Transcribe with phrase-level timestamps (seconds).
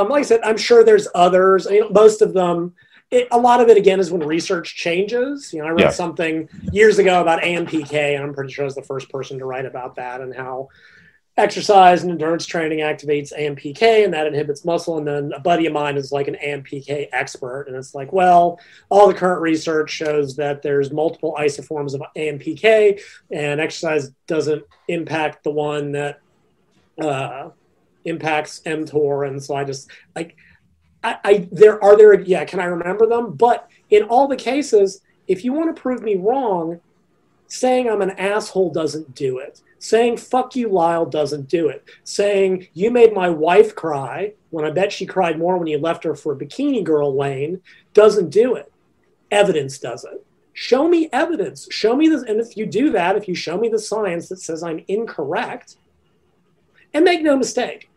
[0.00, 1.66] Um, like I said, I'm sure there's others.
[1.70, 2.74] You know, most of them,
[3.10, 5.52] it, a lot of it again is when research changes.
[5.52, 5.90] You know, I read Yeah.
[5.90, 9.44] something years ago about AMPK, and I'm pretty sure I was the first person to
[9.44, 10.68] write about that and how
[11.36, 14.98] exercise and endurance training activates AMPK and that inhibits muscle.
[14.98, 17.64] And then a buddy of mine is like an AMPK expert.
[17.66, 23.00] And it's like, well, all the current research shows that there's multiple isoforms of AMPK
[23.30, 26.20] and exercise doesn't impact the one that
[27.00, 27.50] uh,
[28.04, 29.28] impacts mTOR.
[29.28, 30.36] And so I just like,
[31.02, 33.34] I, I there are there, yeah, can I remember them?
[33.34, 36.80] But in all the cases, if you want to prove me wrong,
[37.46, 39.62] saying I'm an asshole doesn't do it.
[39.78, 41.84] Saying fuck you, Lyle doesn't do it.
[42.04, 46.04] Saying you made my wife cry when I bet she cried more when you left
[46.04, 47.62] her for Bikini Girl Layne
[47.94, 48.70] doesn't do it.
[49.30, 50.24] Evidence does it.
[50.52, 51.66] Show me evidence.
[51.70, 52.22] Show me this.
[52.22, 55.76] And if you do that, if you show me the science that says I'm incorrect,
[56.92, 57.90] and make no mistake,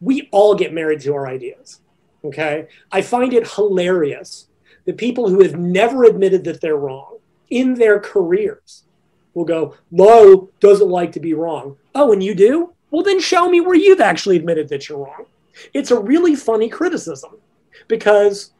[0.00, 1.80] we all get married to our ideas.
[2.24, 2.68] Okay.
[2.90, 4.48] I find it hilarious
[4.86, 7.18] that people who have never admitted that they're wrong
[7.50, 8.84] in their careers
[9.34, 11.76] will go, Lo doesn't like to be wrong.
[11.94, 12.72] Oh, and you do?
[12.90, 15.26] Well, then show me where you've actually admitted that you're wrong.
[15.72, 17.32] It's a really funny criticism
[17.88, 18.52] because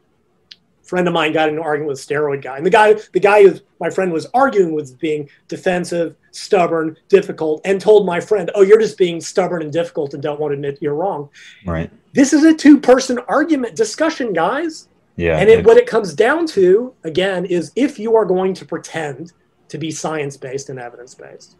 [0.83, 2.57] a friend of mine got into an argument with a steroid guy.
[2.57, 7.61] And the guy, the guy who my friend was arguing with being defensive, stubborn, difficult,
[7.65, 10.55] and told my friend, Oh, you're just being stubborn and difficult and don't want to
[10.55, 11.29] admit you're wrong.
[11.65, 11.89] Right.
[12.13, 14.87] This is a two-person argument discussion, guys.
[15.15, 15.37] Yeah.
[15.37, 19.31] And it, what it comes down to, again, is if you are going to pretend
[19.69, 21.57] to be science based and evidence based.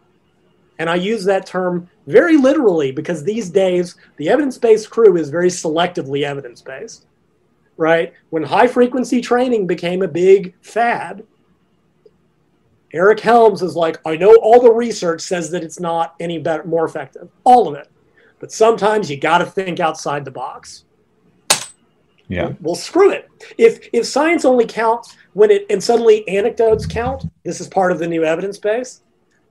[0.78, 5.30] And I use that term very literally because these days the evidence based crew is
[5.30, 7.06] very selectively evidence based,
[7.78, 8.14] right?
[8.30, 11.24] When high frequency training became a big fad,
[12.94, 16.64] Eric Helms is like, I know all the research says that it's not any better,
[16.64, 17.90] more effective, all of it.
[18.40, 20.86] But sometimes you got to think outside the box.
[22.28, 22.54] Yeah.
[22.60, 23.30] well screw it.
[23.58, 28.00] If if science only counts when it and suddenly anecdotes count this is part of
[28.00, 29.02] the new evidence base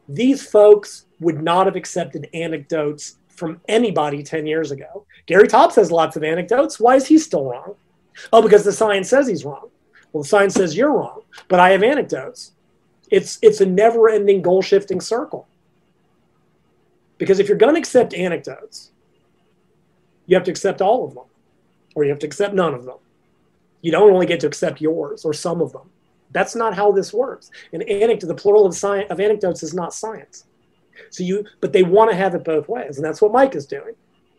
[0.08, 5.06] these folks would not have accepted anecdotes from anybody 10 years ago.
[5.26, 6.80] Gary Taubes has lots of anecdotes.
[6.80, 7.76] Why is he still wrong?
[8.32, 9.70] Oh because the science says he's wrong.
[10.12, 12.52] Well the science says you're wrong but i have anecdotes
[13.10, 15.46] it's it's a never ending goal shifting circle
[17.18, 18.90] because if you're going to accept anecdotes
[20.26, 21.24] you have to accept all of them
[21.94, 22.96] or you have to accept none of them.
[23.82, 25.90] You don't only get to accept yours or some of them.
[26.32, 27.50] That's not how this works.
[27.72, 30.44] An anecdote, the plural of, science, of anecdotes is not science.
[31.10, 33.66] So you, but they want to have it both ways, and that's what Mike is
[33.66, 33.94] doing.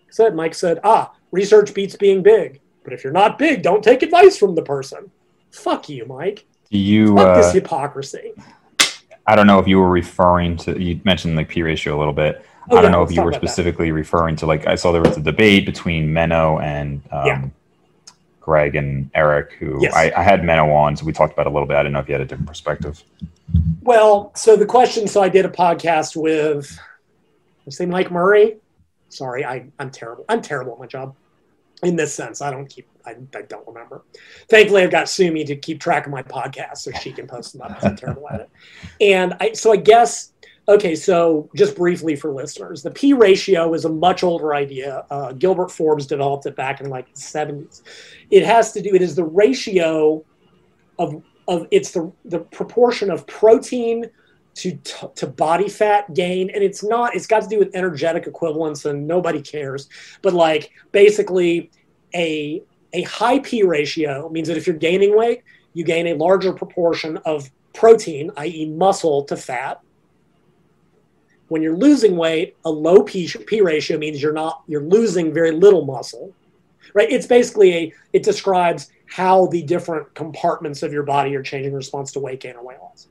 [0.05, 3.83] He Said Mike said, ah, research beats being big, but if you're not big, don't
[3.83, 5.11] take advice from the person.
[5.51, 6.45] Fuck you, Mike.
[6.71, 7.15] Do you?
[7.15, 8.33] Fuck Uh, this hypocrisy.
[9.27, 10.79] I don't know if you were referring to.
[10.81, 12.45] You mentioned like P ratio a little bit.
[12.69, 13.47] Oh, I don't yeah, know if you were about that.
[13.47, 17.45] specifically referring to like I saw there was a debate between Menno and um, Yeah.
[18.41, 19.93] Greg and Eric, who Yes.
[19.95, 21.77] I, I had Menno on, so we talked about it a little bit.
[21.77, 23.03] I didn't know if you had a different perspective.
[23.81, 25.07] Well, so the question.
[25.07, 26.77] So I did a podcast with,
[27.65, 28.57] I say Mike Murray.
[29.09, 30.25] Sorry, I, I'm terrible.
[30.29, 31.15] I'm terrible at my job.
[31.83, 32.87] In this sense, I don't keep.
[33.05, 34.03] I, I don't remember.
[34.49, 37.61] Thankfully, I've got Sumi to keep track of my podcast so she can post them
[37.61, 37.77] up.
[37.83, 38.49] I'm terrible at it.
[39.01, 40.31] And I, so I guess.
[40.67, 45.05] Okay, so just briefly for listeners, the P ratio is a much older idea.
[45.11, 47.83] Uh, Gilbert Forbes developed it back in like the 70s.
[48.31, 48.95] It has to do.
[48.95, 50.25] It is the ratio
[50.97, 54.09] of of it's the the proportion of protein
[54.55, 54.77] to
[55.15, 59.05] to body fat gain and it's not it's got to do with energetic equivalence and
[59.05, 59.89] nobody cares.
[60.21, 61.71] But like basically
[62.15, 65.43] a a high p ratio means that if you're gaining weight
[65.73, 68.65] you gain a larger proportion of protein i.e.
[68.65, 69.81] muscle to fat.
[71.49, 75.51] When you're losing weight a low p, p ratio means you're not you're losing very
[75.51, 76.33] little muscle
[76.93, 77.11] right?
[77.11, 81.75] It's basically a it describes how the different compartments of your body are changing in
[81.75, 83.09] response to weight gain or weight loss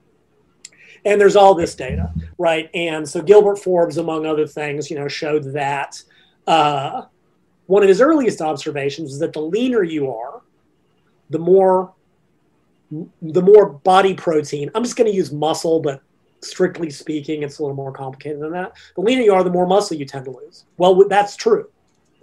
[1.04, 2.68] and there's all this data right?
[2.74, 6.02] And so gilbert forbes among other things you know showed that
[6.46, 7.02] uh,
[7.66, 10.42] one of his earliest observations is that the leaner you are
[11.30, 11.92] the more
[13.22, 16.02] the more body protein i'm just going to use muscle but
[16.42, 18.72] strictly speaking it's a little more complicated than that.
[18.94, 20.66] The leaner you are the more muscle you tend to lose.
[20.76, 21.68] Well that's true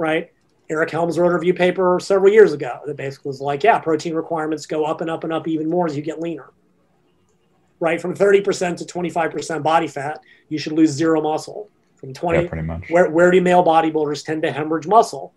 [0.01, 0.31] right?
[0.69, 4.15] Eric Helms wrote a review paper several years ago that basically was like, yeah, protein
[4.15, 6.49] requirements go up and up and up even more as you get leaner.
[7.81, 7.99] Right?
[7.99, 11.67] From 30% to 25% body fat, you should lose zero muscle.
[11.95, 12.89] From 20, Yeah, pretty much.
[12.89, 15.33] where, where do male bodybuilders tend to hemorrhage muscle?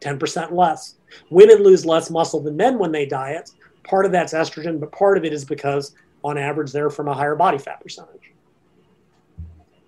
[0.00, 0.94] 10% less.
[1.30, 3.50] Women lose less muscle than men when they diet.
[3.84, 7.14] Part of that's estrogen, but part of it is because on average they're from a
[7.14, 8.32] higher body fat percentage.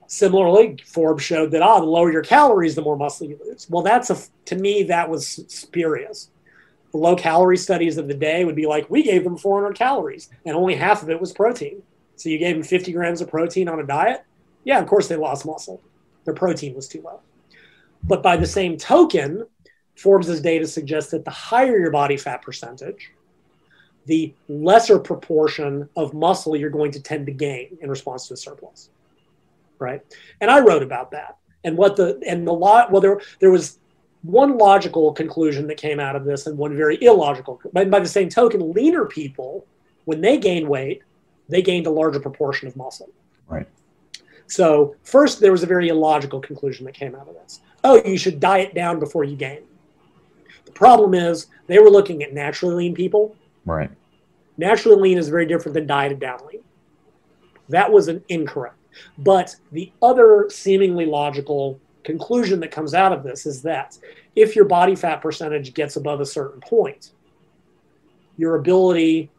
[0.08, 3.68] Similarly, Forbes showed that ah, the lower your calories, the more muscle you lose.
[3.70, 6.30] Well, that's a to me that was spurious.
[6.90, 10.28] The low calorie studies of the day would be like we gave them 400 calories
[10.44, 11.82] and only half of it was protein.
[12.22, 14.24] So you gave them 50 grams of protein on a diet.
[14.62, 15.82] Yeah, of course they lost muscle.
[16.24, 17.20] Their protein was too low.
[18.04, 19.44] But by the same token,
[19.96, 23.10] Forbes's data suggests that the higher your body fat percentage,
[24.06, 28.36] the lesser proportion of muscle you're going to tend to gain in response to a
[28.36, 28.90] surplus.
[29.80, 30.00] Right?
[30.40, 31.38] And I wrote about that.
[31.64, 33.80] And what the and the lot well there there was
[34.22, 37.60] one logical conclusion that came out of this and one very illogical.
[37.72, 39.66] But by the same token, leaner people,
[40.04, 41.02] when they gain weight,
[41.52, 43.10] they gained a larger proportion of muscle.
[43.48, 43.68] Right.
[44.46, 47.60] So first there was a very illogical conclusion that came out of this.
[47.84, 49.62] Oh, you should diet down before you gain.
[50.64, 53.36] The problem is they were looking at naturally lean people.
[53.66, 53.90] Right.
[54.56, 56.62] Naturally lean is very different than dieted down lean.
[57.68, 58.76] That was an incorrect.
[59.18, 63.98] But the other seemingly logical conclusion that comes out of this is that
[64.36, 67.12] if your body fat percentage gets above a certain point,
[68.36, 69.30] your ability,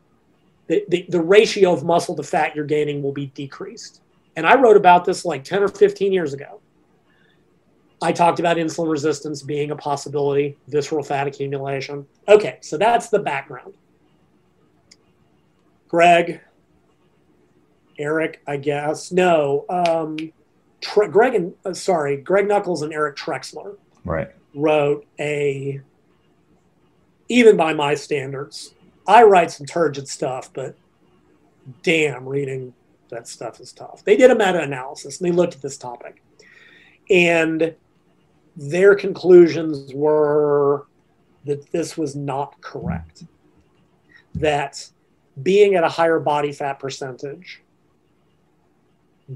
[0.67, 4.01] the, the, the ratio of muscle to fat you're gaining will be decreased.
[4.35, 6.61] And I wrote about this like 10 or 15 years ago.
[8.01, 12.05] I talked about insulin resistance being a possibility, visceral fat accumulation.
[12.27, 13.75] Okay, so that's the background.
[15.87, 16.41] Greg,
[17.97, 19.11] Eric, I guess.
[19.11, 20.17] No, um,
[20.81, 24.29] Tre- Greg and uh, sorry, Greg Nuckols and Eric Trexler right.
[24.53, 25.79] wrote a.
[27.29, 28.75] Even by my standards,
[29.07, 30.75] I write some turgid stuff, but
[31.81, 32.73] damn, reading
[33.09, 34.03] that stuff is tough.
[34.03, 36.23] They did a meta-analysis and they looked at this topic,
[37.09, 37.75] and
[38.55, 40.87] their conclusions were
[41.45, 43.23] that this was not correct.
[44.35, 44.89] That
[45.41, 47.61] being at a higher body fat percentage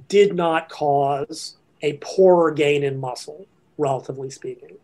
[0.08, 3.46] did not cause a poorer gain in muscle,
[3.78, 4.78] relatively speaking.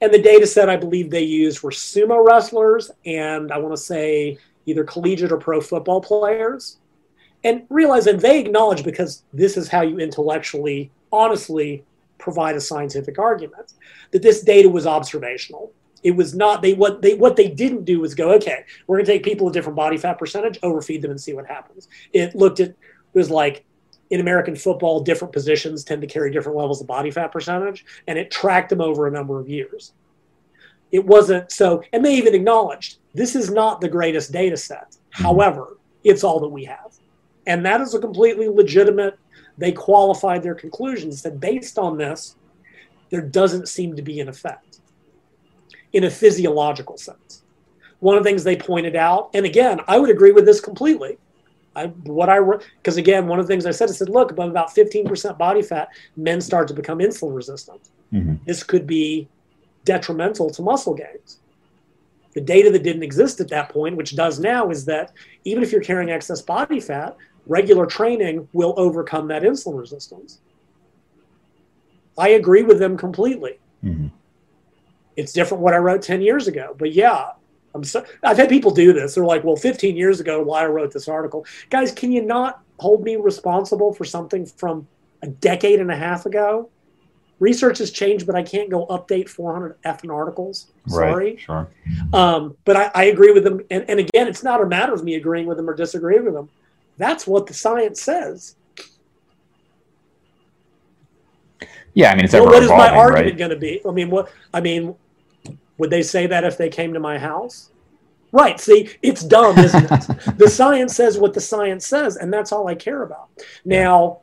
[0.00, 3.82] And the data set I believe they used were sumo wrestlers and I want to
[3.82, 6.78] say either collegiate or pro football players.
[7.44, 11.84] And realize that they acknowledge because this is how you intellectually, honestly
[12.18, 13.74] provide a scientific argument,
[14.10, 15.72] that this data was observational.
[16.02, 19.06] It was not they what they what they didn't do was go, okay, we're gonna
[19.06, 21.88] take people with different body fat percentage, overfeed them and see what happens.
[22.12, 22.76] It looked at it
[23.14, 23.64] was like
[24.10, 28.18] in American football, different positions tend to carry different levels of body fat percentage, and
[28.18, 29.92] it tracked them over a number of years.
[30.90, 34.90] It wasn't so, and they even acknowledged this is not the greatest data set.
[34.90, 35.24] Mm-hmm.
[35.24, 36.94] However, it's all that we have.
[37.46, 39.18] And that is a completely legitimate,
[39.58, 42.36] they qualified their conclusions that based on this,
[43.10, 44.80] there doesn't seem to be an effect
[45.92, 47.42] in a physiological sense.
[48.00, 51.18] One of the things they pointed out, and again, I would agree with this completely
[51.78, 54.30] I, what I wrote, because again, one of the things I said, I said, look,
[54.30, 57.80] above about 15% body fat, men start to become insulin resistant.
[58.12, 58.36] Mm-hmm.
[58.46, 59.28] This could be
[59.84, 61.38] detrimental to muscle gains.
[62.34, 65.12] The data that didn't exist at that point, which does now, is that
[65.44, 67.16] even if you're carrying excess body fat,
[67.46, 70.40] regular training will overcome that insulin resistance.
[72.18, 73.58] I agree with them completely.
[73.84, 74.08] Mm-hmm.
[75.16, 77.32] It's different what I wrote 10 years ago, but yeah,
[77.74, 79.14] I'm so, I've had people do this.
[79.14, 81.46] They're like, well, 15 years ago, why I wrote this article.
[81.70, 84.86] Guys, can you not hold me responsible for something from
[85.22, 86.70] a decade and a half ago?
[87.40, 90.72] Research has changed, but I can't go update 400 effing articles.
[90.88, 91.30] Sorry.
[91.30, 91.68] Right, sure.
[92.12, 93.60] Um, but I, I, agree with them.
[93.70, 96.34] And, and again, it's not a matter of me agreeing with them or disagreeing with
[96.34, 96.48] them.
[96.96, 98.56] That's what the science says.
[101.94, 103.38] Yeah, I mean, it's well, what is my argument right?
[103.38, 103.80] going to be?
[103.86, 104.30] I mean, what?
[104.52, 104.94] I mean,
[105.78, 107.70] would they say that if they came to my house?
[108.30, 108.60] Right.
[108.60, 110.36] See, it's dumb, isn't it?
[110.38, 113.28] the science says what the science says, and that's all I care about.
[113.64, 114.20] Now,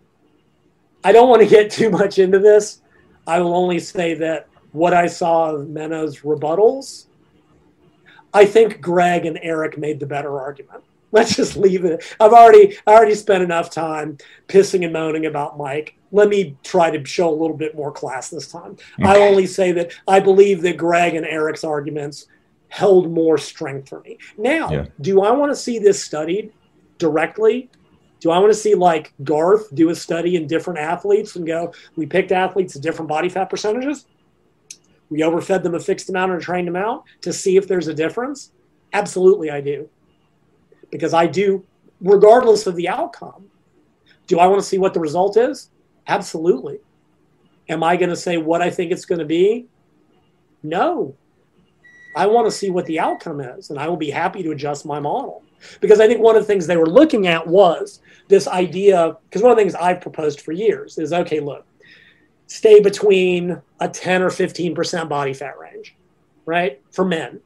[1.03, 2.81] I don't want to get too much into this.
[3.25, 7.05] I will only say that what I saw of Menno's rebuttals,
[8.33, 10.83] I think Greg and Eric made the better argument.
[11.11, 12.03] Let's just leave it.
[12.19, 16.89] I've already I already spent enough time pissing and moaning about Mike let me try
[16.89, 18.77] to show a little bit more class this time.
[18.97, 19.03] Okay.
[19.03, 22.27] I only say that I believe that Greg and Eric's arguments
[22.69, 24.17] held more strength for me.
[24.37, 24.85] Now, yeah.
[25.01, 26.53] do I want to see this studied
[26.99, 27.69] directly?
[28.21, 31.73] Do I want to see like Garth do a study in different athletes and go,
[31.97, 34.05] we picked athletes at different body fat percentages?
[35.09, 37.93] We overfed them a fixed amount and trained them out to see if there's a
[37.93, 38.53] difference?
[38.93, 39.89] Absolutely, I do.
[40.91, 41.65] Because I do,
[41.99, 43.47] regardless of the outcome.
[44.27, 45.69] Do I want to see what the result is?
[46.07, 46.79] Absolutely.
[47.67, 49.65] Am I going to say what I think it's going to be?
[50.61, 51.15] No.
[52.15, 54.85] I want to see what the outcome is, and I will be happy to adjust
[54.85, 55.43] my model.
[55.81, 59.41] Because I think one of the things they were looking at was this idea, because
[59.41, 61.65] one of the things I've proposed for years is okay, look,
[62.47, 65.95] stay between a 10 or 15% body fat range,
[66.45, 66.81] right?
[66.91, 67.41] For men.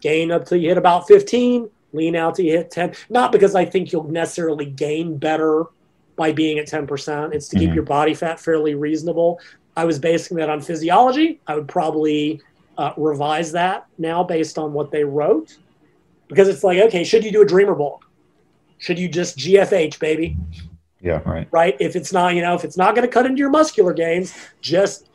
[0.00, 2.94] Gain up till you hit about 15, lean out till you hit 10.
[3.10, 5.64] Not because I think you'll necessarily gain better
[6.16, 7.34] by being at 10%.
[7.34, 7.74] It's to keep Mhm.
[7.74, 9.38] your body fat fairly reasonable.
[9.76, 11.40] I was basing that on physiology.
[11.46, 12.40] I would probably
[12.78, 15.56] uh, revise that now based on what they wrote
[16.28, 18.04] because it's like, okay, should you do a dreamer bulk?
[18.76, 20.36] Should you just GFH, baby?
[21.00, 21.48] Yeah, right.
[21.52, 21.74] right?
[21.80, 24.34] If it's not, you know, if it's not going to cut into your muscular gains,
[24.60, 25.08] just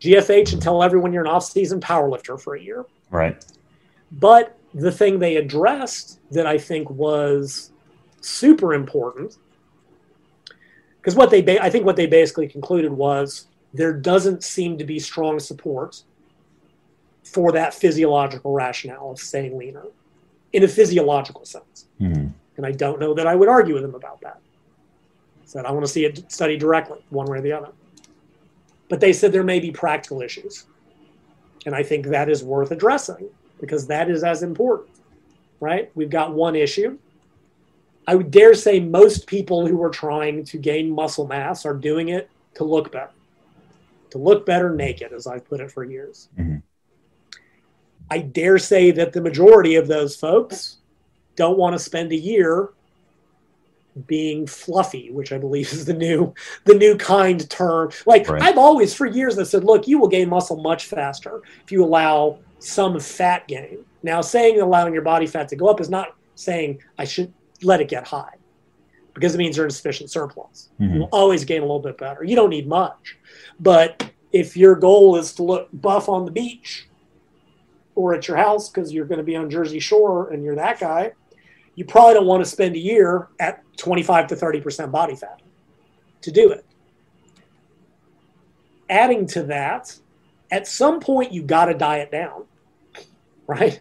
[0.00, 2.84] GFH and tell everyone you're an off-season powerlifter for a year.
[3.10, 3.44] Right.
[4.12, 7.72] But the thing they addressed that I think was
[8.20, 9.36] super important,
[11.00, 14.84] because what they, ba- I think what they basically concluded was there doesn't seem to
[14.84, 16.02] be strong support
[17.24, 19.84] for that physiological rationale of staying leaner
[20.52, 21.86] in a physiological sense.
[22.00, 22.32] Mhm.
[22.56, 24.40] And I don't know that I would argue with them about that.
[25.44, 27.68] Said I want to see it studied directly, one way or the other.
[28.88, 30.66] But they said there may be practical issues.
[31.66, 33.28] And I think that is worth addressing
[33.60, 34.90] because that is as important,
[35.60, 35.90] right?
[35.94, 36.98] We've got one issue.
[38.06, 42.08] I would dare say most people who are trying to gain muscle mass are doing
[42.08, 43.12] it to look better,
[44.10, 46.28] to look better naked, as I've put it for years.
[46.38, 46.62] Mhm.
[48.10, 50.78] I dare say that the majority of those folks
[51.36, 52.70] don't want to spend a year
[54.06, 57.90] being fluffy, which I believe is the new the new kind term.
[58.06, 58.42] Like Right.
[58.42, 61.84] I've always for years I said, look, you will gain muscle much faster if you
[61.84, 63.84] allow some fat gain.
[64.02, 67.80] Now, saying allowing your body fat to go up is not saying I should let
[67.80, 68.34] it get high
[69.14, 70.70] because it means you're in sufficient surplus.
[70.80, 70.94] Mhm.
[70.94, 72.24] You'll always gain a little bit better.
[72.24, 73.18] You don't need much.
[73.58, 76.88] But if your goal is to look buff on the beach
[77.94, 80.78] or at your house because you're going to be on Jersey Shore and you're that
[80.78, 81.12] guy,
[81.74, 85.40] you probably don't want to spend a year at 25 to 30% body fat
[86.22, 86.64] to do it.
[88.88, 89.96] Adding to that,
[90.50, 92.44] at some point you got to diet down,
[93.46, 93.80] right?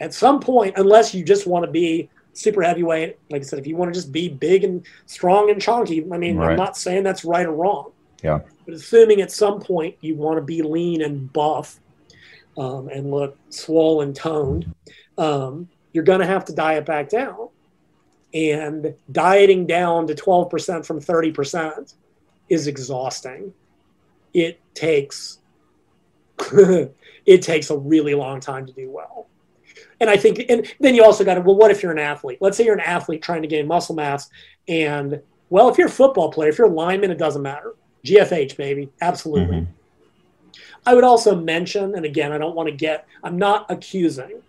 [0.00, 2.08] At some point, unless you just want to be
[2.38, 5.60] super heavyweight, like I said, if you want to just be big and strong and
[5.60, 7.90] chunky, I mean, I'm not saying that's right or wrong.
[8.22, 8.40] Yeah.
[8.64, 11.80] But assuming at some point you want to be lean and buff
[12.56, 14.72] um, and look swollen toned,
[15.16, 17.48] um, you're going to have to diet back down.
[18.34, 21.94] And dieting down to 12% from 30%
[22.48, 23.54] is exhausting.
[24.34, 25.38] It takes
[26.52, 29.26] it takes a really long time to do well.
[30.00, 32.38] And I think, and then you also got to, well, what if you're an athlete?
[32.40, 34.30] Let's say you're an athlete trying to gain muscle mass,
[34.68, 37.74] and well, if you're a football player, if you're a lineman, it doesn't matter.
[38.04, 39.56] GFH, baby, absolutely.
[39.62, 39.66] Mhm.
[40.86, 44.40] I would also mention, and again, I don't want to get, I'm not accusing.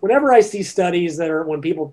[0.00, 1.92] Whenever I see studies that are when people,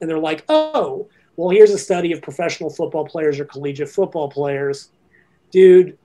[0.00, 1.06] and they're like, oh,
[1.36, 4.88] well, here's a study of professional football players or collegiate football players.
[5.50, 5.98] Dude,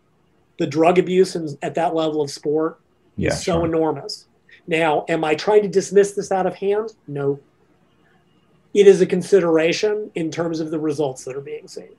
[0.59, 2.79] the drug abuse in, at that level of sport
[3.17, 3.29] Yeah.
[3.29, 3.65] is so sure.
[3.65, 4.27] enormous.
[4.71, 6.93] Now, am I trying to dismiss this out of hand?
[7.05, 7.39] No.
[8.73, 11.89] It is a consideration in terms of the results that are being seen.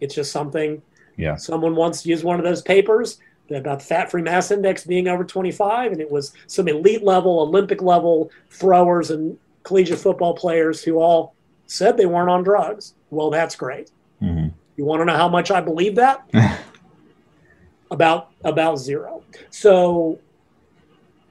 [0.00, 0.82] It's just something
[1.16, 1.36] Yeah.
[1.36, 3.20] someone once used one of those papers
[3.50, 7.38] about the fat free mass index being over 25, and it was some elite level,
[7.40, 11.34] Olympic level throwers and collegiate football players who all
[11.66, 12.94] said they weren't on drugs.
[13.10, 13.92] Well, that's great.
[14.20, 14.50] Mhm.
[14.76, 16.28] You want to know how much I believe that?
[17.92, 19.22] about about zero.
[19.50, 20.18] So,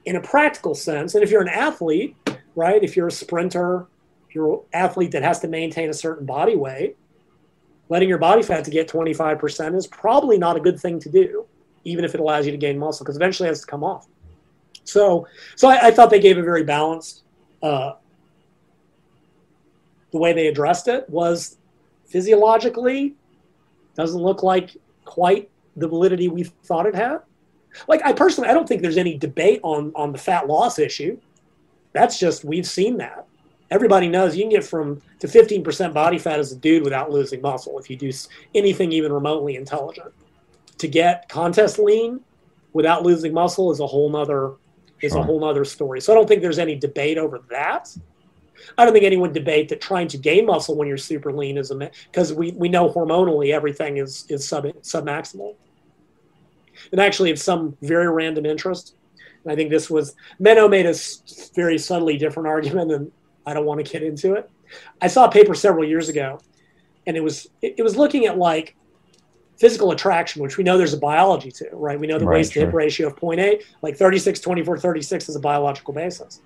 [0.08, 2.16] in a practical sense, and if you're an athlete,
[2.54, 2.82] right?
[2.82, 3.86] If you're a sprinter,
[4.26, 6.96] if you're an athlete that has to maintain a certain body weight,
[7.90, 11.44] letting your body fat to get 25% is probably not a good thing to do,
[11.84, 14.08] even if it allows you to gain muscle, because eventually it has to come off.
[14.84, 17.24] So, so I, I thought they gave a very balanced.
[17.62, 17.92] Uh,
[20.10, 21.58] the way they addressed it was
[22.06, 23.14] physiologically
[23.94, 24.74] doesn't look like
[25.04, 27.18] quite the validity we thought it had.
[27.86, 31.18] Like I personally, I don't think there's any debate on on the fat loss issue.
[31.92, 33.26] That's just we've seen that.
[33.70, 37.42] Everybody knows you can get from to 15% body fat as a dude without losing
[37.42, 38.10] muscle if you do
[38.54, 40.12] anything even remotely intelligent.
[40.78, 42.20] To get contest lean
[42.72, 44.52] without losing muscle is a whole nother
[45.02, 46.00] is a whole nother story.
[46.00, 47.94] So I don't think there's any debate over that.
[48.76, 51.70] I don't think anyone debate that trying to gain muscle when you're super lean is
[51.70, 55.54] a because we, we know hormonally everything is is sub submaximal.
[56.92, 58.94] And actually, of some very random interest,
[59.44, 60.94] and I think this was Menno made a
[61.54, 63.12] very subtly different argument, and
[63.46, 64.50] I don't want to get into it.
[65.00, 66.40] I saw a paper several years ago,
[67.06, 68.76] and it was it, was looking at like
[69.58, 71.98] physical attraction, which we know there's a biology to, right?
[71.98, 75.36] We know the Right, waist to hip ratio of 0.8, like 36, 24, 36 is
[75.36, 76.42] a biological basis.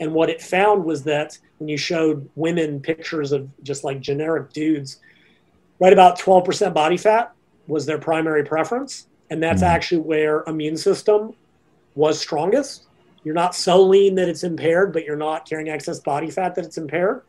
[0.00, 4.52] And what it found was that when you showed women pictures of just like generic
[4.52, 5.00] dudes,
[5.80, 7.32] right about 12% body fat
[7.66, 9.06] was their primary preference.
[9.30, 9.66] And that's Mhm.
[9.66, 11.34] actually where immune system
[11.94, 12.84] was strongest.
[13.24, 16.64] You're not so lean that it's impaired, but you're not carrying excess body fat that
[16.64, 17.22] it's impaired.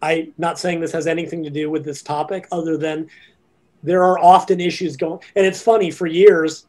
[0.00, 3.08] I'm not saying this has anything to do with this topic, other than
[3.82, 5.20] there are often issues going.
[5.34, 6.66] And it's funny for years,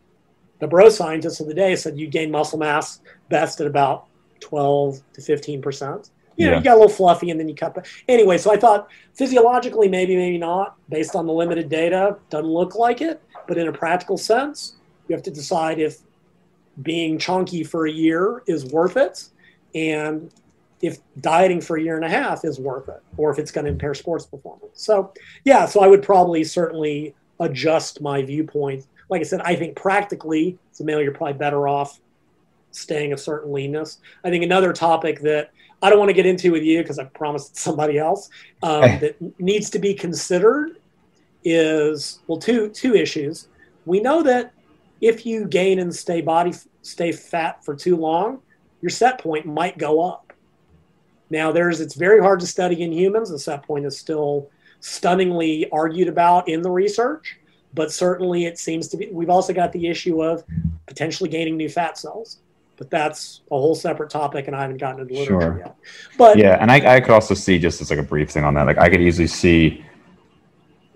[0.59, 4.05] the bro scientists of the day said you gain muscle mass best at about
[4.39, 6.09] 12 to 15 percent.
[6.37, 6.57] You know, Yeah.
[6.59, 7.75] you got a little fluffy, and then you cut.
[7.75, 7.85] back.
[8.07, 12.75] Anyway, so I thought physiologically, maybe, maybe not, based on the limited data, doesn't look
[12.75, 13.21] like it.
[13.49, 14.75] But in a practical sense,
[15.07, 15.97] you have to decide if
[16.83, 19.27] being chunky for a year is worth it,
[19.73, 20.31] and
[20.83, 23.65] if dieting for a year and a half is worth it, or if it's going
[23.65, 24.83] to impair sports performance.
[24.83, 25.11] So,
[25.45, 28.85] yeah, so I would probably certainly adjust my viewpoint.
[29.09, 31.99] Like I said, I think practically, as a male, you're probably better off
[32.69, 33.97] staying a certain leanness.
[34.23, 35.49] I think another topic that
[35.81, 38.29] I don't want to get into with you because I promised somebody else
[38.61, 40.78] um, that needs to be considered
[41.43, 43.47] is well, two two issues.
[43.85, 44.53] We know that
[45.01, 48.39] if you gain and stay body stay fat for too long,
[48.81, 50.33] your set point might go up.
[51.29, 53.29] Now, there's it's very hard to study in humans.
[53.29, 57.37] The set point is still stunningly argued about in the research,
[57.73, 59.09] but certainly it seems to be.
[59.11, 60.43] We've also got the issue of
[60.87, 62.39] potentially gaining new fat cells,
[62.77, 65.59] but that's a whole separate topic, and I haven't gotten into literature Sure.
[65.59, 65.75] yet.
[66.17, 68.55] But Yeah, and I, I could also see just as like a brief thing on
[68.55, 68.65] that.
[68.65, 69.85] Like I could easily see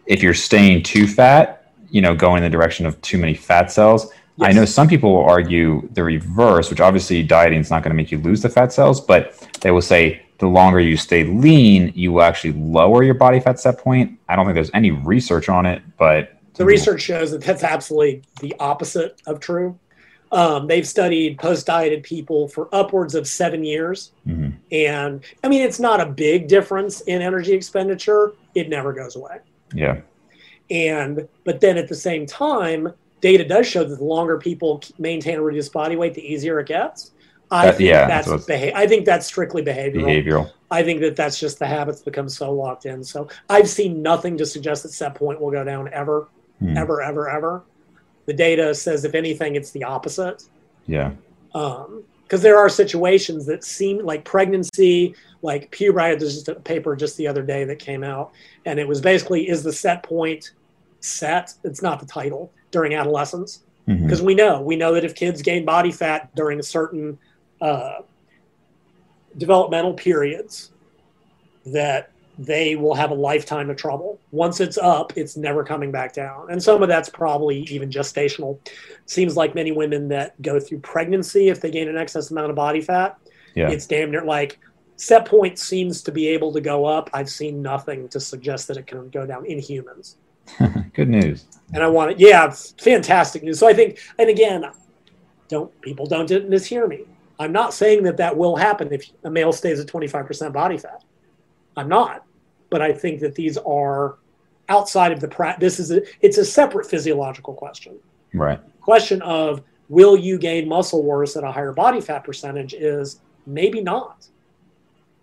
[0.05, 3.71] if you're staying too fat, you know, going in the direction of too many fat
[3.71, 4.11] cells.
[4.41, 7.95] I know some people will argue the reverse, which obviously dieting is not going to
[7.95, 11.93] make you lose the fat cells, but they will say the longer you stay lean,
[11.95, 14.19] you will actually lower your body fat set point.
[14.27, 18.23] I don't think there's any research on it, but the research shows that that's absolutely
[18.41, 19.77] the opposite of true.
[20.31, 24.53] Um, they've studied post-dieted people for upwards of seven years, Mhm.
[24.71, 28.33] and I mean it's not a big difference in energy expenditure.
[28.55, 29.37] It never goes away.
[29.73, 30.01] Yeah,
[30.69, 35.35] And but then at the same time, data does show that the longer people maintain
[35.37, 37.11] a reduced body weight, the easier it gets.
[37.51, 40.05] I That- think yeah, that's that's beha- I think that's strictly behavioral.
[40.05, 40.51] behavioral.
[40.71, 43.03] I think that that's just the habits become so locked in.
[43.03, 46.27] So I've seen nothing to suggest that set point will go down ever,
[46.59, 46.75] Hmm.
[46.77, 47.63] ever, ever, ever.
[48.25, 50.43] The data says if anything, it's the opposite
[50.87, 51.11] Yeah,
[52.33, 56.15] because there are situations that seem like pregnancy, like puberty.
[56.15, 58.31] There's just a paper just the other day that came out,
[58.65, 60.53] and it was basically is the set point
[60.99, 61.53] set?
[61.63, 65.63] It's not the title during adolescence because we know we know that if kids gain
[65.63, 67.19] body fat during a certain
[67.61, 67.99] uh,
[69.37, 70.71] developmental periods,
[71.67, 74.19] that they will have a lifetime of trouble.
[74.31, 76.51] Once it's up, it's never coming back down.
[76.51, 78.57] And some of that's probably even gestational.
[79.05, 82.55] Seems like many women that go through pregnancy, if they gain an excess amount of
[82.55, 83.17] body fat,
[83.55, 84.59] yeah, it's damn near like
[84.95, 87.09] set point seems to be able to go up.
[87.13, 90.17] I've seen nothing to suggest that it can go down in humans.
[90.93, 91.45] good news.
[91.73, 93.59] And I want it, yeah, it's fantastic news.
[93.59, 94.65] So I think, and again,
[95.49, 97.05] don't people don't mishear me.
[97.39, 101.03] I'm not saying that that will happen if a male stays at 25% body fat.
[101.75, 102.25] I'm not,
[102.69, 104.17] but I think that these are
[104.69, 107.97] outside of the pra- This is a, it's a separate physiological question.
[108.33, 108.59] Right.
[108.81, 113.81] Question of will you gain muscle worse at a higher body fat percentage is maybe
[113.81, 114.27] not,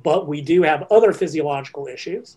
[0.02, 2.36] but we do have other physiological issues.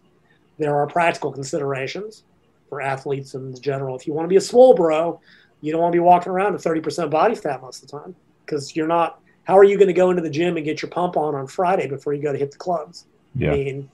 [0.58, 2.23] There are practical considerations
[2.69, 3.95] for athletes in general.
[3.95, 5.19] If you want to be a swole bro,
[5.62, 8.15] you don't want to be walking around at 30% body fat most of the time
[8.45, 9.19] because you're not.
[9.45, 11.47] How are you going to go into the gym and get your pump on on
[11.47, 13.06] Friday before you go to hit the clubs?
[13.36, 13.52] Yeah.
[13.52, 13.89] I mean,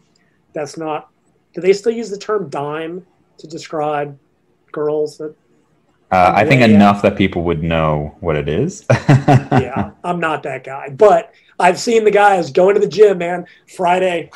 [0.54, 1.10] that's not.
[1.54, 3.06] Do they still use the term dime
[3.38, 4.18] to describe
[4.72, 5.36] girls that?
[6.12, 8.86] Uh, I think enough that people would know what it is.
[9.52, 13.46] Yeah, I'm not that guy, but I've seen the guys going to the gym, man.
[13.76, 14.32] Friday,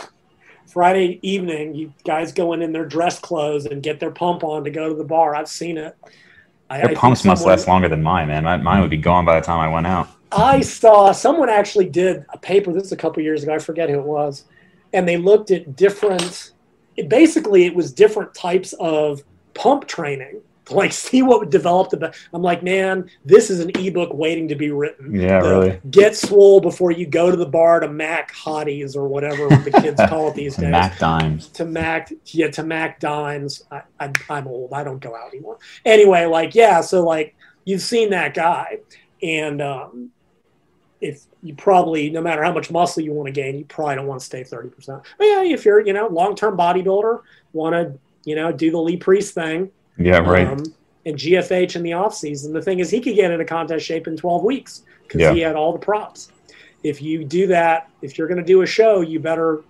[0.68, 4.70] Friday evening, you guys going in their dress clothes and get their pump on to
[4.70, 5.36] go to the bar.
[5.36, 5.96] I've seen it.
[6.70, 8.44] I, I Their think pumps must last longer than mine, man.
[8.44, 10.10] Mine, mine would be gone by the time I went out.
[10.32, 12.74] I saw someone actually did a paper.
[12.74, 13.54] This is a couple years ago.
[13.54, 14.46] I forget who it was,
[14.94, 16.52] and they looked at different.
[16.96, 19.24] It, basically, it was different types of
[19.56, 21.98] pump training to like see what would develop the.
[21.98, 25.14] be- I'm like, man, this is an ebook waiting to be written.
[25.14, 25.82] Yeah, The really.
[25.90, 30.02] Get swole before you go to the bar to Mac hotties or whatever the kids
[30.08, 30.70] call it these days.
[30.70, 31.48] Mac dimes.
[31.50, 33.64] To Mac, yeah, to Mac dimes.
[33.72, 34.74] I, I, I'm old.
[34.74, 35.58] I don't go out anymore.
[35.86, 38.80] Anyway, like, yeah, so like you've seen that guy,
[39.22, 40.12] and um,
[41.04, 44.08] if you probably, no matter how much muscle you want to gain, you probably don't
[44.08, 45.04] want to stay 30%.
[45.18, 47.20] But yeah, if you're, you know, long term bodybuilder,
[47.52, 50.48] want to, you know, do the Lee Priest thing, Yeah, right.
[50.48, 50.64] um,
[51.06, 52.54] and GFH in the off season.
[52.54, 55.34] The thing is, he could get into contest shape in 12 weeks because Yeah.
[55.34, 56.32] he had all the props.
[56.84, 59.62] If you do that, if you're going to do a show, you better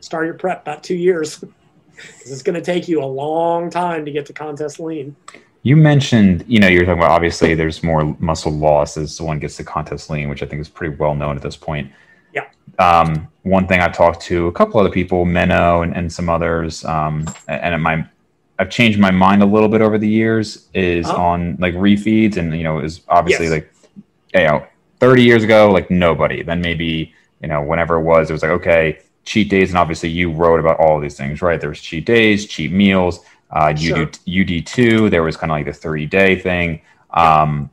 [0.00, 1.38] start your prep about two years
[1.96, 5.16] because it's going to take you a long time to get to contest lean.
[5.68, 9.56] You mentioned, you know, you're talking about obviously there's more muscle loss as one gets
[9.58, 11.92] to contest lean, which I think is pretty well known at this point.
[12.32, 12.46] Yeah.
[12.78, 16.86] Um, one thing I've talked to a couple other people, Menno and, and some others,
[16.86, 18.08] um, and my
[18.58, 21.22] I've changed my mind a little bit over the years is uh-huh.
[21.22, 23.52] on like refeeds and you know is obviously yes.
[23.52, 23.72] like
[24.32, 24.66] you know
[25.00, 28.50] 30 years ago like nobody then maybe you know whenever it was it was like
[28.50, 32.04] okay cheat days and obviously you wrote about all these things right there was cheat
[32.04, 33.20] days cheat meals
[33.50, 34.02] uh, sure.
[34.02, 36.80] UD, UD2 there was kind of like the 30 day thing
[37.10, 37.70] um,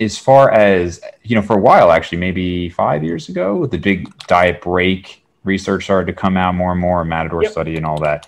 [0.00, 4.16] as far as you know for a while actually maybe five years ago the big
[4.26, 7.52] diet break research started to come out more and more matador yep.
[7.52, 8.26] study and all that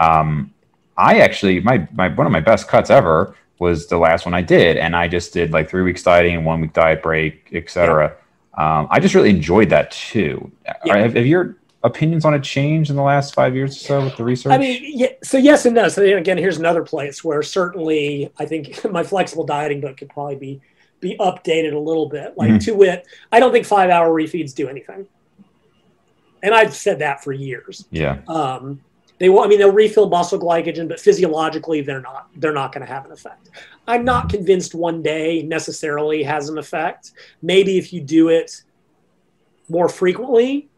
[0.00, 0.52] um,
[0.96, 4.42] I actually my my one of my best cuts ever was the last one I
[4.42, 8.16] did, and I just did like three weeks dieting, and one week diet break, etc.
[8.58, 8.80] Yeah.
[8.80, 10.50] Um, I just really enjoyed that too.
[10.84, 10.96] Yeah.
[10.96, 14.16] Have, have, your opinions on it changed in the last five years or so with
[14.16, 14.52] the research?
[14.52, 15.88] I mean, yeah, so yes and no.
[15.88, 20.36] So again, here's another place where certainly I think my flexible dieting book could probably
[20.36, 20.60] be
[21.00, 22.34] be updated a little bit.
[22.36, 22.58] Like mm-hmm.
[22.58, 25.06] to wit, I don't think five hour refeeds do anything,
[26.42, 27.86] and I've said that for years.
[27.90, 28.20] Yeah.
[28.28, 28.80] Um,
[29.20, 29.40] they will.
[29.40, 32.30] I mean, they'll refill muscle glycogen, but physiologically, they're not.
[32.36, 33.50] They're not going to have an effect.
[33.86, 37.12] I'm not convinced one day necessarily has an effect.
[37.42, 38.62] Maybe if you do it
[39.68, 40.69] more frequently,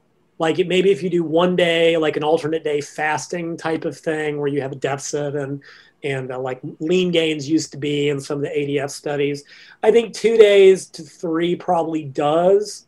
[0.43, 3.97] like it, maybe if you do one day, like an alternate day fasting type of
[3.97, 5.63] thing, where you have a deficit and
[6.03, 9.45] and uh, like lean gains used to be in some of the ADF studies.
[9.85, 12.87] I think two days to three probably does.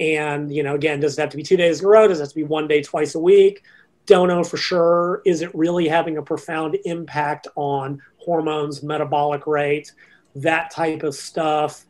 [0.00, 2.08] And you know, again, does it have to be two days in a row?
[2.08, 3.62] Does it have to be one day twice a week?
[4.06, 5.20] don't know for sure.
[5.26, 9.92] Is it really having a profound impact on hormones, metabolic rate,
[10.36, 11.84] that type of stuff?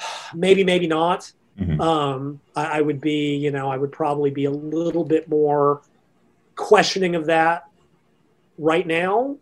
[0.34, 1.32] Maybe, maybe not.
[1.58, 1.80] Mm-hmm.
[1.80, 5.82] Um, I, I, would be, you know, I would probably be a little bit more
[6.54, 7.68] questioning of that
[8.58, 9.36] right now.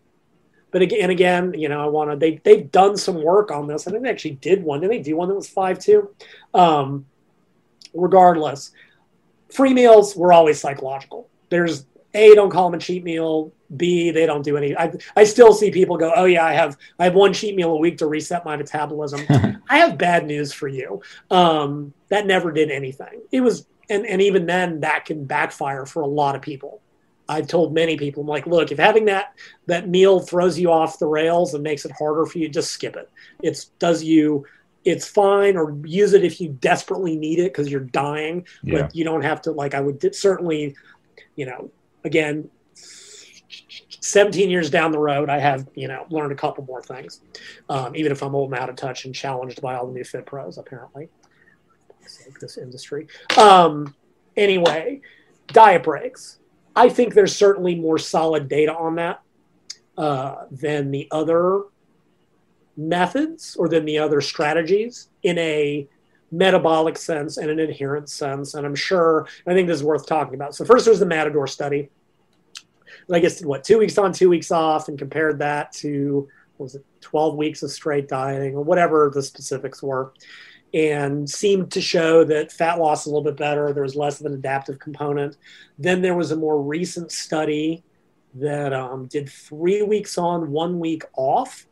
[0.71, 2.17] But again, again, you know, I want to.
[2.17, 3.87] They they've done some work on this.
[3.87, 4.81] I think they actually did one.
[4.81, 6.13] Did they do one that was five two?
[6.53, 7.05] Um,
[7.93, 8.71] regardless,
[9.49, 14.25] free meals were always psychological there's a don't call them a cheat meal b they
[14.25, 17.15] don't do any I, I still see people go oh yeah i have i have
[17.15, 19.21] one cheat meal a week to reset my metabolism
[19.69, 21.01] i have bad news for you
[21.31, 26.01] um, that never did anything it was and, and even then that can backfire for
[26.01, 26.81] a lot of people
[27.29, 29.33] i've told many people i'm like look if having that
[29.65, 32.95] that meal throws you off the rails and makes it harder for you just skip
[32.95, 33.09] it
[33.43, 34.45] it's does you
[34.85, 38.81] it's fine or use it if you desperately need it because you're dying yeah.
[38.81, 40.75] but you don't have to like i would certainly
[41.37, 41.71] you know,
[42.03, 47.21] again, 17 years down the road, I have, you know, learned a couple more things,
[47.69, 50.03] um, even if I'm old and out of touch and challenged by all the new
[50.03, 51.07] fit pros, apparently.
[52.39, 53.07] This industry.
[53.37, 53.95] Um,
[54.35, 55.01] anyway,
[55.47, 56.39] diet breaks.
[56.75, 59.21] I think there's certainly more solid data on that
[59.97, 61.63] uh, than the other
[62.75, 65.87] methods or than the other strategies in a
[66.31, 68.53] metabolic sense and an adherence sense.
[68.53, 70.55] And I'm sure, I think this is worth talking about.
[70.55, 71.89] So, first was the Matador study.
[73.11, 76.85] I guess, what, two weeks on, two weeks off, and compared that to, was it
[77.01, 80.11] 12 weeks of straight dieting or whatever the specifics were.
[80.77, 83.73] And seemed to show that fat loss is a little bit better.
[83.73, 85.37] There was less of an adaptive component.
[85.79, 87.83] Then there was a more recent study
[88.35, 91.67] that um, did three weeks on, one week off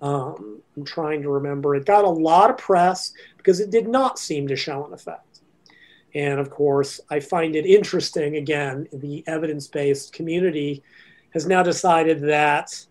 [0.00, 1.74] um, I'm trying to remember.
[1.74, 5.40] It got a lot of press because it did not seem to show an effect.
[6.14, 10.82] And of course, I find it interesting again, the evidence based community
[11.30, 12.86] has now decided that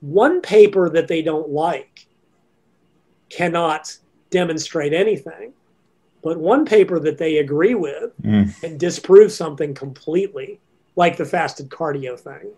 [0.00, 2.06] one paper that they don't like
[3.32, 3.96] cannot
[4.30, 5.52] demonstrate anything,
[6.22, 8.60] but one paper that they agree with mm.
[8.60, 10.60] can disprove something completely,
[10.96, 12.52] like the fasted cardio thing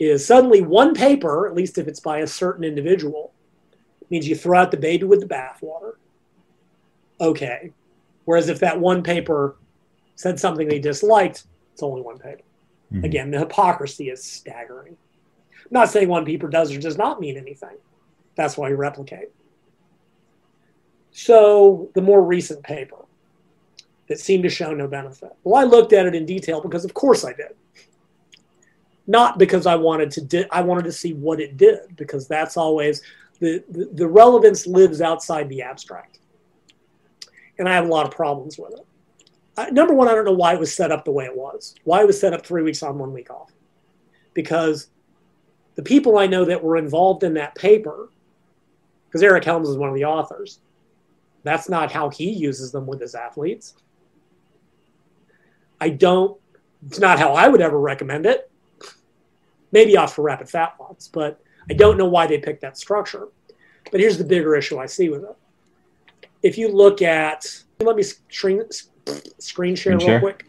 [0.00, 3.32] is suddenly one paper, at least if it's by a certain individual,
[4.08, 5.92] means you throw out the baby with the bathwater.
[7.20, 7.70] Okay.
[8.24, 9.56] Whereas if that one paper
[10.16, 12.42] said something they disliked, it's only one paper.
[12.92, 13.04] Mm-hmm.
[13.04, 14.96] Again, the hypocrisy is staggering.
[15.52, 17.76] I'm not saying one paper does or does not mean anything.
[18.36, 19.28] That's why you replicate.
[21.12, 22.96] So the more recent paper
[24.08, 25.32] that seemed to show no benefit.
[25.44, 27.54] Well, I looked at it in detail because, of course, I did
[29.10, 32.56] not because I wanted to di- I wanted to see what it did because that's
[32.56, 33.02] always
[33.40, 36.20] the, the, the relevance lives outside the abstract,
[37.58, 38.86] and I have a lot of problems with it.
[39.56, 41.74] I, number one, I don't know why it was set up the way it was.
[41.82, 43.50] Why it was set up three weeks on, one week off,
[44.32, 44.90] because
[45.74, 48.10] the people I know that were involved in that paper,
[49.08, 50.60] because Eric Helms is one of the authors,
[51.42, 53.74] that's not how he uses them with his athletes.
[55.80, 56.38] I don't.
[56.86, 58.50] It's not how I would ever recommend it
[59.72, 63.28] maybe off for rapid fat loss, but I don't know why they picked that structure.
[63.90, 65.36] But here's the bigger issue I see with it.
[66.42, 68.72] If you look at, let me screen, screen
[69.06, 69.96] share Screen share?
[69.98, 70.46] real quick.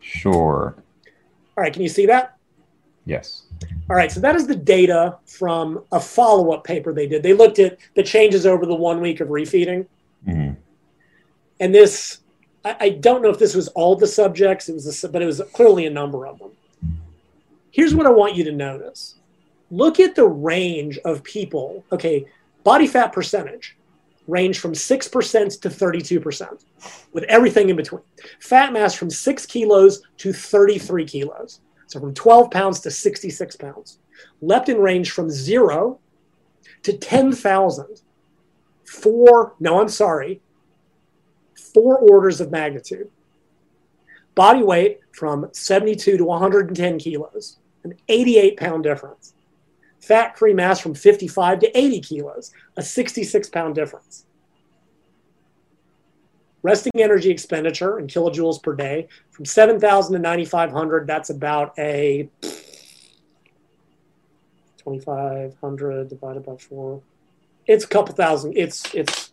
[0.00, 0.74] Sure.
[1.56, 2.36] All right, can you see that?
[3.04, 3.44] Yes.
[3.88, 7.22] All right, so that is the data from a follow up paper they did.
[7.22, 9.86] They looked at the changes over the one week of refeeding.
[10.24, 10.52] Hmm
[11.58, 12.18] And this,
[12.64, 15.26] I, I don't know if this was all the subjects, it was, a, but it
[15.26, 16.50] was clearly a number of them.
[17.70, 19.16] Here's what I want you to notice
[19.70, 21.84] look at the range of people.
[21.92, 22.26] Okay,
[22.64, 23.76] body fat percentage
[24.26, 26.64] range from 6% to 32%,
[27.12, 28.02] with everything in between.
[28.38, 31.60] Fat mass from 6 kilos to 33 kilos.
[31.88, 33.98] So from 12 pounds to 66 pounds.
[34.42, 35.98] Leptin range from zero
[36.84, 38.02] to 10,000.
[38.90, 40.42] Four, no, I'm sorry,
[41.54, 43.08] four orders of magnitude.
[44.34, 49.34] Body weight from 72 to 110 kilos, an 88 pound difference.
[50.00, 54.26] Fat free mass from 55 to 80 kilos, a 66 pound difference.
[56.64, 62.28] Resting energy expenditure in kilojoules per day from 7,000 to 9,500, that's about a
[64.82, 67.00] 2,500 divided by four.
[67.66, 68.56] It's a couple thousand.
[68.56, 69.32] It's, it's.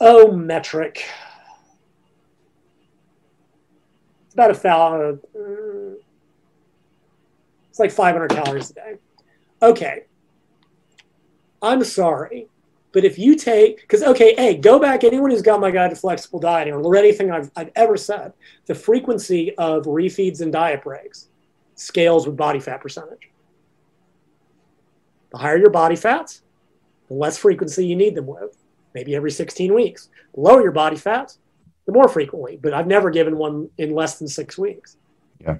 [0.00, 1.04] Oh, metric.
[4.26, 5.20] It's about a thousand.
[5.36, 5.94] uh,
[7.70, 8.94] It's like 500 calories a day.
[9.62, 10.04] Okay.
[11.62, 12.48] I'm sorry.
[12.92, 15.96] But if you take, because, okay, hey, go back, anyone who's got my guide to
[15.96, 18.34] flexible dieting or anything I've, I've ever said,
[18.66, 21.28] the frequency of refeeds and diet breaks
[21.74, 23.30] scales with body fat percentage.
[25.32, 26.42] The higher your body fats,
[27.08, 28.56] the less frequency you need them with,
[28.94, 30.08] maybe every 16 weeks.
[30.34, 31.38] The lower your body fats,
[31.86, 34.96] the more frequently, but I've never given one in less than six weeks.
[35.40, 35.56] Yeah.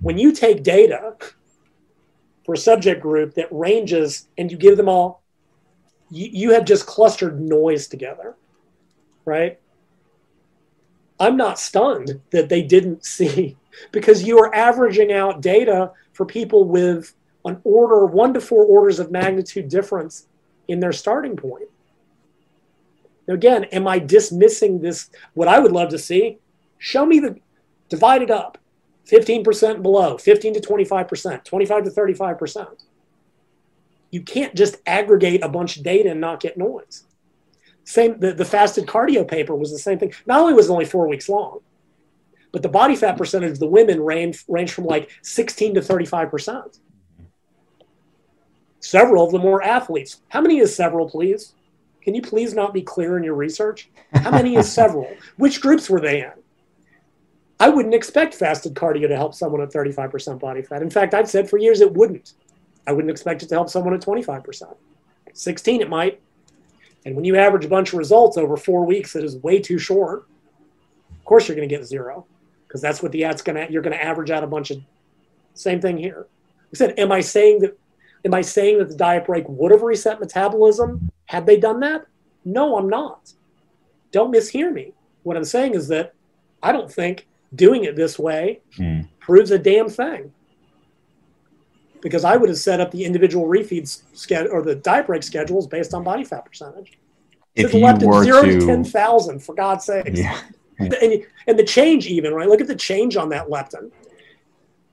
[0.00, 1.16] When you take data
[2.44, 5.22] for a subject group that ranges and you give them all,
[6.10, 8.36] you, you have just clustered noise together,
[9.24, 9.58] right?
[11.18, 13.56] I'm not stunned that they didn't see
[13.92, 18.98] because you are averaging out data for people with an order, one to four orders
[18.98, 20.26] of magnitude difference
[20.68, 21.68] in their starting point.
[23.26, 25.10] Now, again, am I dismissing this?
[25.34, 26.38] What I would love to see,
[26.78, 27.38] show me the
[27.88, 28.58] divide it up
[29.06, 32.84] 15% below, 15 to 25%, 25 to 35%.
[34.10, 37.04] You can't just aggregate a bunch of data and not get noise.
[37.84, 40.14] Same, the, the fasted cardio paper was the same thing.
[40.26, 41.60] Not only was it only four weeks long,
[42.52, 46.78] but the body fat percentage of the women range, range from like 16 to 35%.
[48.84, 50.20] Several of them were athletes.
[50.28, 51.54] How many is several, please?
[52.02, 53.88] Can you please not be clear in your research?
[54.12, 55.08] How many is several?
[55.38, 56.32] Which groups were they in?
[57.58, 60.82] I wouldn't expect fasted cardio to help someone at 35% body fat.
[60.82, 62.34] In fact, I've said for years it wouldn't.
[62.86, 64.76] I wouldn't expect it to help someone at 25%.
[65.32, 66.20] 16 it might.
[67.06, 69.78] And when you average a bunch of results over four weeks it is way too
[69.78, 70.26] short,
[71.10, 72.26] of course you're going to get zero
[72.68, 74.82] because that's what the ad's going to, you're going to average out a bunch of,
[75.54, 76.26] same thing here.
[76.70, 77.78] I said, am I saying that,
[78.24, 82.06] am I saying that the diet break would have reset metabolism had they done that?
[82.44, 83.32] No, I'm not.
[84.12, 84.92] Don't mishear me.
[85.22, 86.14] What I'm saying is that
[86.62, 89.02] I don't think doing it this way Hmm.
[89.20, 90.32] proves a damn thing.
[92.00, 95.66] Because I would have set up the individual refeeds schedule or the diet break schedules
[95.66, 96.98] based on body fat percentage.
[97.54, 100.18] If you were zero to, to, ten thousand, for God's sakes.
[100.18, 100.40] yeah,
[100.78, 102.48] And, and the change, even right?
[102.48, 103.90] Look at the change on that leptin.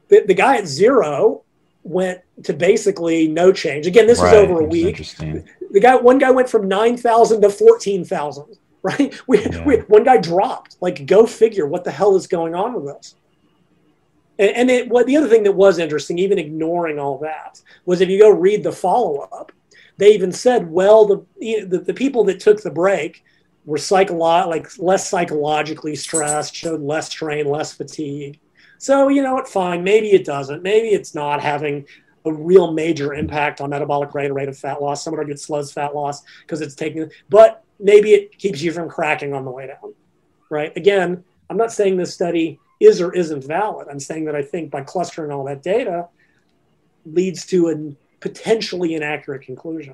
[0.10, 1.44] The, the guy at zero
[1.84, 3.88] went to basically no change.
[3.88, 4.98] Again, this right, was over a week.
[4.98, 8.58] The guy, one guy went from nine thousand to fourteen thousand.
[8.84, 9.14] Right?
[9.28, 9.64] We, Yeah.
[9.64, 10.78] we, one guy dropped.
[10.82, 11.68] Like, go figure.
[11.68, 13.14] What the hell is going on with this?
[14.40, 18.02] And, and it, what the other thing that was interesting, even ignoring all that, was
[18.02, 19.52] if you go read the follow up,
[19.98, 21.24] they even said, well, the,
[21.68, 23.24] the the people that took the break
[23.66, 28.40] were psycholo- like less psychologically stressed, showed less strain, less fatigue.
[28.82, 29.48] So you know what?
[29.48, 29.84] Fine.
[29.84, 30.64] Maybe it doesn't.
[30.64, 31.86] Maybe it's not having
[32.26, 35.04] a real major impact on metabolic rate or rate of fat loss.
[35.04, 38.72] Some would argue it slows fat loss because it's taking, but maybe it keeps you
[38.72, 39.94] from cracking on the way down.
[40.50, 40.76] Right?
[40.76, 43.88] Again, I'm not saying this study is or isn't valid.
[43.88, 46.08] I'm saying that I think by clustering all that data
[47.06, 49.94] leads to a potentially inaccurate conclusion.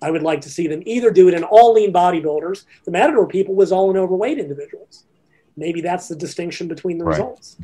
[0.00, 2.66] I would like to see them either do it in all lean bodybuilders.
[2.84, 5.06] The Matador people was all in overweight individuals.
[5.56, 7.12] Maybe that's the distinction between the Right.
[7.12, 7.56] results.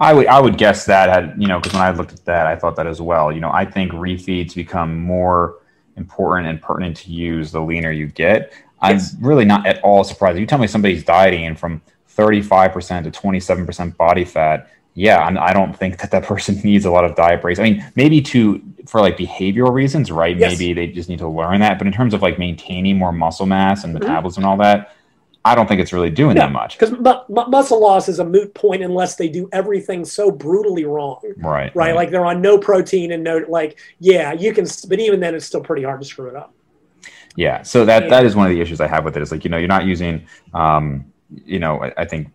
[0.00, 2.46] I would I would guess that had you know because when I looked at that
[2.46, 3.30] I thought that as well.
[3.32, 5.56] You know I think refeeds become more
[5.96, 8.52] important and pertinent to use the leaner you get.
[8.80, 9.14] I'm Yes.
[9.20, 10.38] really not at all surprised.
[10.38, 15.60] You tell me somebody's dieting from 35% to 27% body fat yeah, I'm, I do
[15.60, 17.58] not think that that person needs a lot of diet breaks.
[17.58, 20.36] I mean, maybe to for like behavioral reasons, right?
[20.36, 20.58] Yes.
[20.58, 21.78] Maybe they just need to learn that.
[21.78, 24.04] But in terms of like maintaining more muscle mass and mm-hmm.
[24.04, 24.94] metabolism and all that,
[25.44, 26.78] I don't think it's really doing that much.
[26.78, 30.84] Because mu- mu- muscle loss is a moot point unless they do everything so brutally
[30.84, 31.20] wrong.
[31.22, 31.74] Right, right.
[31.74, 31.94] Right.
[31.94, 33.78] Like they're on no protein and no like.
[33.98, 36.54] Yeah, you can, but even then, it's still pretty hard to screw it up.
[37.34, 37.62] Yeah.
[37.62, 39.22] So that that is one of the issues I have with it.
[39.22, 40.26] Is like you know you're not using.
[40.54, 41.06] Um,
[41.44, 42.28] you know, I, I think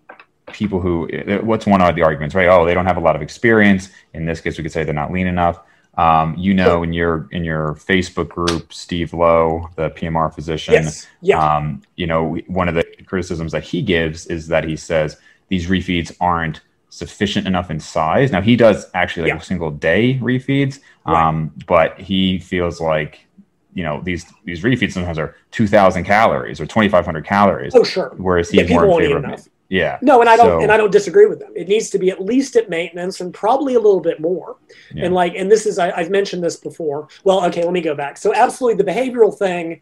[0.51, 1.07] people who
[1.43, 4.25] what's one of the arguments right oh they don't have a lot of experience in
[4.25, 5.59] this case we could say they're not lean enough
[5.97, 11.07] um, you know in your in your facebook group steve lowe the pmr physician yes.
[11.21, 11.55] yeah.
[11.57, 15.17] Um, you know one of the criticisms that he gives is that he says
[15.49, 19.39] these refeeds aren't sufficient enough in size now he does actually like yeah.
[19.39, 21.27] single day refeeds right.
[21.27, 23.27] um, but he feels like
[23.73, 28.49] you know these these refeeds sometimes are 2000 calories or 2500 calories oh sure whereas
[28.49, 29.99] he's yeah, more in favor of yeah.
[30.01, 31.51] No, and I don't so, and I don't disagree with them.
[31.55, 34.57] It needs to be at least at maintenance and probably a little bit more.
[34.93, 35.05] Yeah.
[35.05, 37.09] And like and this is I, I've mentioned this before.
[37.23, 38.17] Well, okay, let me go back.
[38.17, 39.81] So absolutely the behavioral thing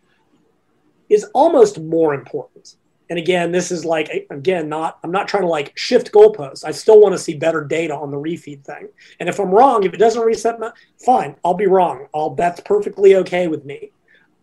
[1.10, 2.76] is almost more important.
[3.12, 6.65] And again, this is like again, not I'm not trying to like shift goalposts.
[6.65, 8.89] I still want to see better data on the refeed thing.
[9.19, 10.71] And if I'm wrong, if it doesn't reset my
[11.06, 12.08] fine, I'll be wrong.
[12.13, 13.91] I'll that's perfectly okay with me.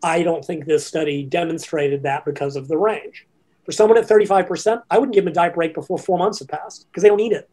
[0.04, 3.26] I don't think this study demonstrated that because of the range.
[3.64, 6.48] For someone at 35%, I wouldn't give them a diet break before four months have
[6.48, 7.48] passed because they don't need it.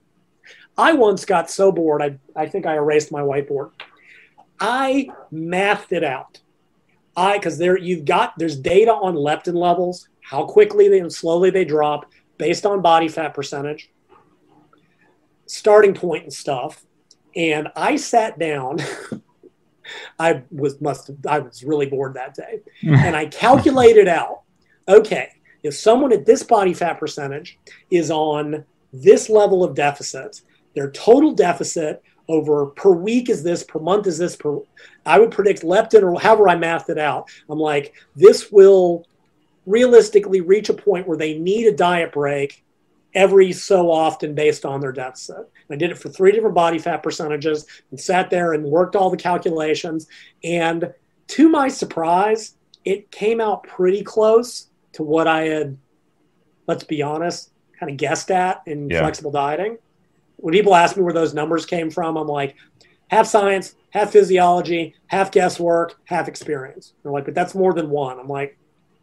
[0.78, 3.72] I once got so bored, I, I think I erased my whiteboard.
[4.60, 6.40] I mathed it out.
[7.16, 11.50] I because there you've got there's data on leptin levels, how quickly they and slowly
[11.50, 12.06] they drop
[12.38, 13.90] based on body fat percentage,
[15.46, 16.86] starting point and stuff.
[17.36, 18.80] And I sat down.
[20.20, 24.44] I was must have, I was really bored that day, and I calculated out.
[24.88, 25.32] Okay,
[25.64, 27.60] if someone at this body fat percentage
[27.92, 30.42] is on this level of deficit,
[30.76, 34.60] their total deficit over per week is this, per month is this, per
[35.06, 37.30] I would predict leptin or however I mathed it out.
[37.50, 39.06] I'm like, this will
[39.66, 42.64] realistically reach a point where they need a diet break
[43.16, 45.38] every so often based on their deficit.
[45.38, 48.96] And I did it for three different body fat percentages and sat there and worked
[48.96, 50.08] all the calculations.
[50.44, 50.94] And
[51.30, 55.78] to my surprise, it came out pretty close to what I had,
[56.68, 59.00] let's be honest, kind of guessed at in yeah.
[59.00, 59.78] flexible dieting.
[60.38, 62.56] When people ask me where those numbers came from, I'm like,
[63.10, 66.94] half science, half physiology, half guesswork, half experience.
[67.04, 68.20] They're like, but that's more than one.
[68.20, 68.58] I'm like,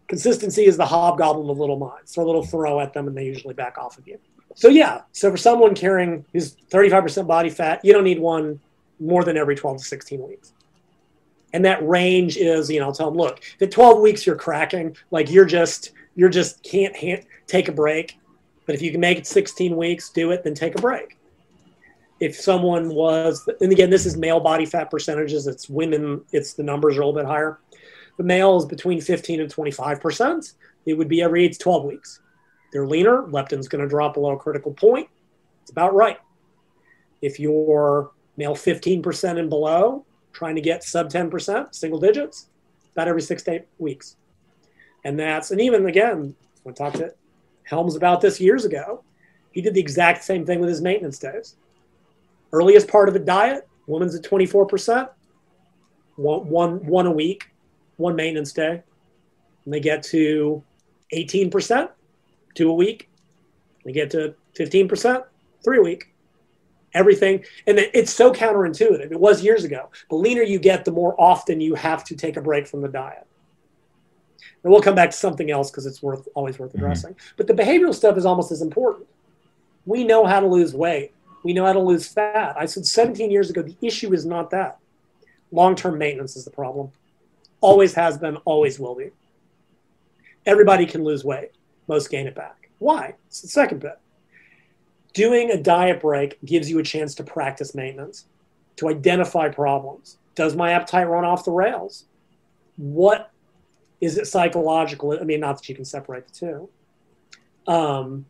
[0.09, 2.15] consistency is the hobgoblin of little minds.
[2.15, 4.19] Throw a little throw at them and they usually back off of you.
[4.55, 8.59] So yeah, so for someone carrying who's 35% body fat, you don't need one
[8.99, 10.53] more than every 12 to 16 weeks
[11.57, 14.37] and that range is you know I'll tell them look if at 12 weeks you're
[14.37, 18.19] cracking like you're just you're just can't ha- take a break.
[18.67, 21.17] But if you can make it 16 weeks do it then take a break.
[22.21, 26.63] If someone was and again this is male body fat percentages it's women it's the
[26.63, 27.59] numbers are a little bit higher.
[28.19, 30.53] The male is between 15 and 25 percent.
[30.85, 32.21] It would be every 8 to 12 weeks.
[32.71, 35.09] They're leaner leptin's going to drop below a critical point.
[35.63, 36.19] It's about right.
[37.23, 40.05] If you're male 15% and below
[40.37, 42.51] trying to get sub 10%, single digits,
[42.93, 44.17] about every six to eight weeks.
[45.03, 46.35] And that's, and even again,
[46.69, 47.15] I talked to
[47.63, 49.03] Helms about this years ago.
[49.53, 51.57] He did the exact same thing with his maintenance days.
[52.53, 55.09] Earliest part of a diet, woman's at 24%,
[56.17, 57.51] one, one, one a week,
[57.97, 58.83] one maintenance day.
[59.65, 60.63] And they get to
[61.15, 61.89] 18%,
[62.55, 63.09] two a week.
[63.87, 65.25] They get to 15%,
[65.65, 66.13] three a week
[66.97, 67.45] everything.
[67.67, 69.13] And it's so counterintuitive.
[69.13, 69.91] It was years ago.
[70.09, 72.89] The leaner you get, the more often you have to take a break from the
[72.89, 73.27] diet.
[74.65, 76.79] And we'll come back to something else because it's worth always worth mm-hmm.
[76.79, 77.13] addressing.
[77.13, 77.35] Mm-hmm.
[77.37, 79.07] But the behavioral stuff is almost as important.
[79.85, 81.13] We know how to lose weight.
[81.45, 82.57] We know how to lose fat.
[82.59, 84.79] I said 17 years ago, the issue is not that.
[85.53, 86.91] Long-term maintenance is the problem.
[87.61, 89.11] Always has been, always will be.
[90.45, 91.53] Everybody can lose weight.
[91.87, 92.69] Most gain it back.
[92.79, 93.15] Why?
[93.29, 94.01] It's the second bit
[95.17, 98.27] doing a diet break gives you a chance to practice maintenance,
[98.77, 100.19] to identify problems.
[100.35, 102.05] Does my appetite run off the rails?
[102.77, 103.31] What
[103.99, 105.19] is it psychological?
[105.19, 106.69] I mean, not that you can separate the two.
[107.67, 108.27] Um,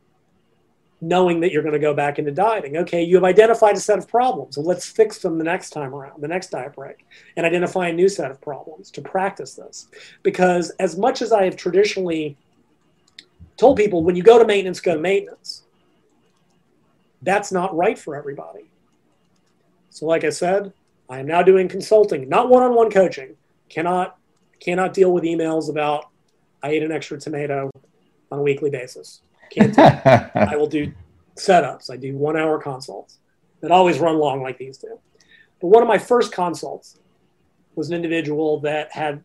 [1.01, 2.77] knowing that you're going to go back into dieting.
[2.77, 4.57] Okay, you have identified a set of problems.
[4.57, 7.05] Let's fix them the next time around, the next diet break,
[7.37, 9.89] and identify a new set of problems to practice this.
[10.23, 12.37] Because as much as I have traditionally
[13.57, 15.66] told people, when you go to maintenance, go to maintenance
[17.23, 18.71] that's not right for everybody.
[19.91, 20.73] So, like I said,
[21.09, 23.37] I am now doing consulting, not one-on-one coaching.
[23.69, 24.19] Cannot
[24.61, 26.07] cannot deal with emails about
[26.63, 27.71] I ate an extra tomato
[28.31, 29.23] on a weekly basis.
[29.51, 29.79] Can't.
[29.79, 30.93] I will do
[31.37, 31.91] setups.
[31.91, 33.19] I do one-hour consults.
[33.61, 34.99] that always run long like these do.
[35.61, 36.99] But one of my first consults
[37.75, 39.23] was an individual that had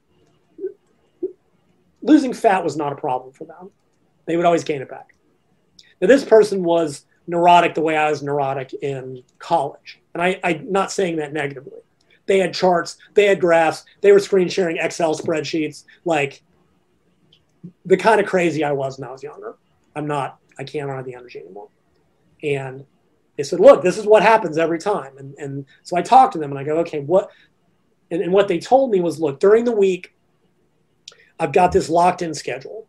[2.02, 3.72] losing fat was not a problem for them.
[4.26, 5.14] They would always gain it back.
[6.00, 10.00] Now, this person was neurotic the way I was neurotic in college.
[10.14, 11.80] And I, I'm not saying that negatively.
[12.26, 16.44] They had charts, they had graphs, they were screen sharing Excel spreadsheets, like
[17.86, 19.56] the kind of crazy I was when I was younger.
[19.96, 21.68] I'm not, I can't honor the energy anymore.
[22.44, 22.86] And
[23.38, 25.18] they said, look, this is what happens every time.
[25.18, 27.30] And, and so I talked to them and I go, okay, what,
[28.10, 30.14] and, and what they told me was, look, during the week,
[31.40, 32.88] I've got this locked in schedule.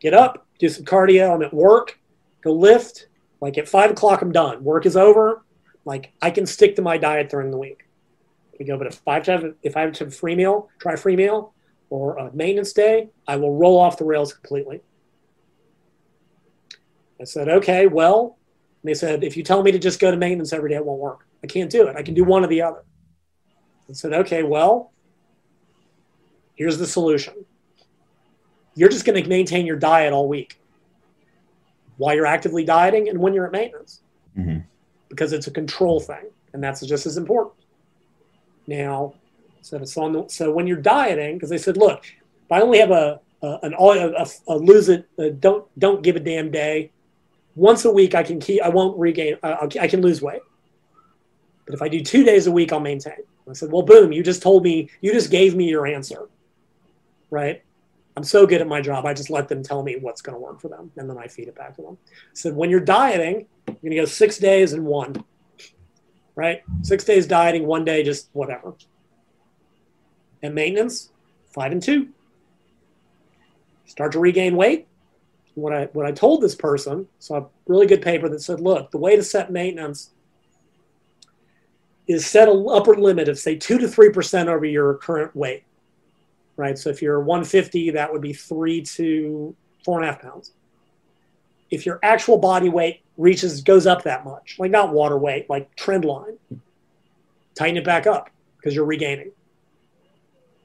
[0.00, 1.34] Get up, do some cardio.
[1.34, 1.98] I'm at work,
[2.42, 3.06] go lift.
[3.40, 4.62] Like at five o'clock, I'm done.
[4.62, 5.42] Work is over.
[5.84, 7.86] Like I can stick to my diet during the week.
[8.58, 11.54] We go, but if I have if I have a free meal, try free meal
[11.88, 14.80] or a maintenance day, I will roll off the rails completely.
[17.20, 18.38] I said, okay, well,
[18.84, 21.00] they said, if you tell me to just go to maintenance every day, it won't
[21.00, 21.26] work.
[21.42, 21.96] I can't do it.
[21.96, 22.84] I can do one or the other.
[23.88, 24.92] I said, okay, well,
[26.54, 27.34] here's the solution.
[28.74, 30.59] You're just going to maintain your diet all week
[32.00, 34.00] while you're actively dieting and when you're at maintenance
[34.34, 34.60] mm-hmm.
[35.10, 37.54] because it's a control thing and that's just as important.
[38.66, 39.12] Now,
[39.60, 42.90] so, so, the, so when you're dieting, because they said, look, if I only have
[42.90, 46.90] a, a an a, a, lose it, a don't don't give a damn day,
[47.54, 50.40] once a week I can keep, I won't regain, uh, I can lose weight.
[51.66, 53.22] But if I do two days a week, I'll maintain.
[53.48, 56.30] I said, well, boom, you just told me, you just gave me your answer,
[57.30, 57.62] right?
[58.20, 59.06] I'm so good at my job.
[59.06, 61.26] I just let them tell me what's going to work for them, and then I
[61.26, 61.96] feed it back to them.
[62.34, 65.24] Said, when you're dieting, you're going to go six days and one,
[66.34, 66.62] right?
[66.82, 68.74] Six days dieting, one day just whatever.
[70.42, 71.12] And maintenance,
[71.54, 72.10] five and two.
[73.86, 74.86] Start to regain weight.
[75.54, 78.90] What I what I told this person, so a really good paper that said, look,
[78.90, 80.10] the way to set maintenance
[82.06, 85.64] is set an upper limit of say two to three percent over your current weight.
[86.60, 86.76] Right.
[86.76, 90.52] So if you're 150, that would be three to four and a half pounds.
[91.70, 95.74] If your actual body weight reaches goes up that much, like not water weight, like
[95.74, 96.36] trend line,
[97.54, 99.32] tighten it back up because you're regaining.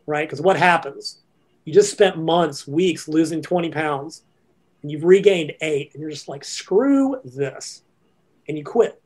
[0.06, 0.28] Right?
[0.28, 1.20] Because what happens?
[1.64, 4.24] You just spent months, weeks losing 20 pounds,
[4.82, 7.84] and you've regained eight, and you're just like, screw this.
[8.50, 9.02] And you quit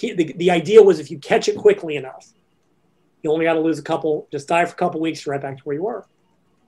[0.00, 2.32] the, the idea was if you catch it quickly enough,
[3.22, 5.42] you only got to lose a couple, just die for a couple weeks, you're right
[5.42, 6.06] back to where you were.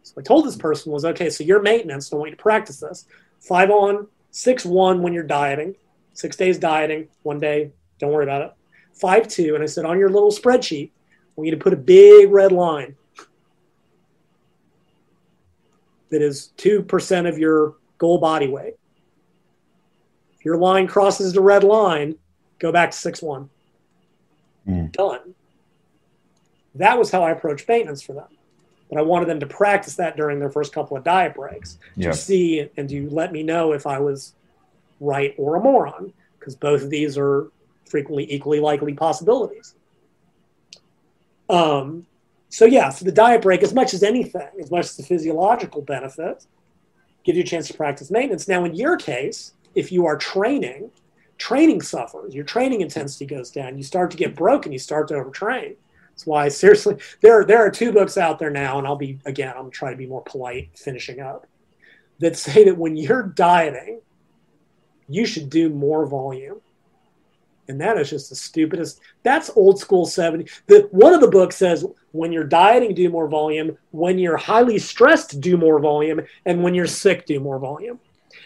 [0.03, 2.81] So I told this person was okay, so your maintenance, don't want you to practice
[2.81, 3.07] this.
[3.41, 5.77] Five on, six one when you're dieting,
[6.13, 8.53] six days dieting, one day, don't worry about it.
[8.95, 11.77] Five two, and I said on your little spreadsheet, I want you to put a
[11.77, 12.97] big red line
[16.11, 18.75] that is two percent of your goal body weight.
[20.43, 22.17] If your line crosses the red line,
[22.59, 23.49] go back to 6 1.
[24.69, 24.93] Mm.
[24.93, 25.35] Done.
[26.75, 28.29] That was how I approached maintenance for them.
[28.89, 31.79] But I wanted them to practice that during their first couple of diet breaks
[32.13, 34.35] to see and to let me know if I was
[35.01, 37.51] right or a moron, because both of these are
[37.87, 39.75] frequently equally likely possibilities.
[41.49, 42.07] Um,
[42.49, 45.83] so yeah, so the diet break, as much as anything, as much as the physiological
[45.83, 46.47] benefit,
[47.25, 48.47] gives you a chance to practice maintenance.
[48.47, 50.91] Now, in your case, if you are training
[51.43, 52.37] training suffers.
[52.37, 53.77] Your training intensity goes down.
[53.77, 54.71] You start to get broken.
[54.71, 55.75] You start to overtrain.
[56.23, 59.55] That's why, seriously, there there are two books out there now, and I'll be again.
[59.59, 61.49] I'm trying to be more polite, finishing up,
[62.21, 64.03] that say that when you're dieting,
[65.09, 66.61] you should do more volume.
[67.67, 69.01] And that is just the stupidest.
[69.25, 70.49] That's old school 70.
[70.69, 73.77] The one of the books says when you're dieting, do more volume.
[73.91, 76.21] When you're highly stressed, do more volume.
[76.47, 77.99] And when you're sick, do more volume.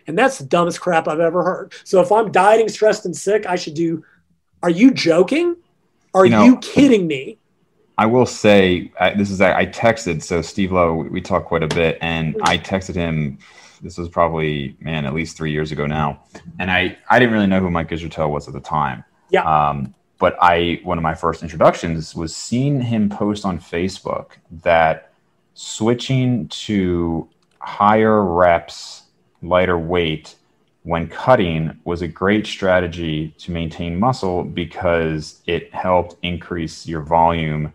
[0.07, 1.75] And that's the dumbest crap I've ever heard.
[1.85, 4.03] So if I'm dieting, stressed, and sick, I should do.
[4.63, 5.57] Are you joking?
[6.15, 7.39] Are you, know, you kidding me?
[7.99, 10.95] I will say I, this is I, I texted so Steve Lowe.
[10.95, 12.43] We talked quite a bit, and mm-hmm.
[12.45, 13.39] I texted him.
[13.83, 16.21] This was probably man at least three years ago now,
[16.59, 19.05] and I I didn't really know who Mike Israetel was at the time.
[19.31, 19.43] Yeah.
[19.45, 24.33] Um, but I one of my first introductions was seeing him post on Facebook
[24.63, 25.13] that
[25.55, 27.29] switching to
[27.61, 29.05] higher reps
[29.43, 30.35] lighter weight
[30.83, 37.73] when cutting was a great strategy to maintain muscle because it helped increase your volume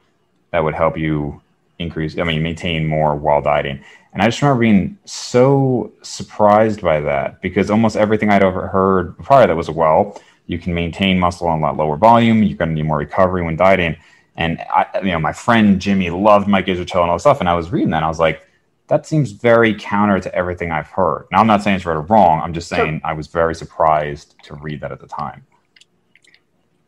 [0.52, 1.42] that would help you
[1.80, 3.80] increase i mean maintain more while dieting
[4.14, 9.18] and i just remember being so surprised by that because almost everything i'd ever heard
[9.20, 12.70] prior that was well you can maintain muscle on a lot lower volume you're going
[12.70, 13.96] to need more recovery when dieting
[14.36, 17.50] and I, you know my friend jimmy loved mike israetel and all this stuff and
[17.50, 18.48] i was reading that and i was like
[18.92, 21.26] that seems very counter to everything I've heard.
[21.32, 22.42] Now, I'm not saying it's right or wrong.
[22.42, 23.00] I'm just saying.
[23.06, 25.46] I was very surprised to read that at the time.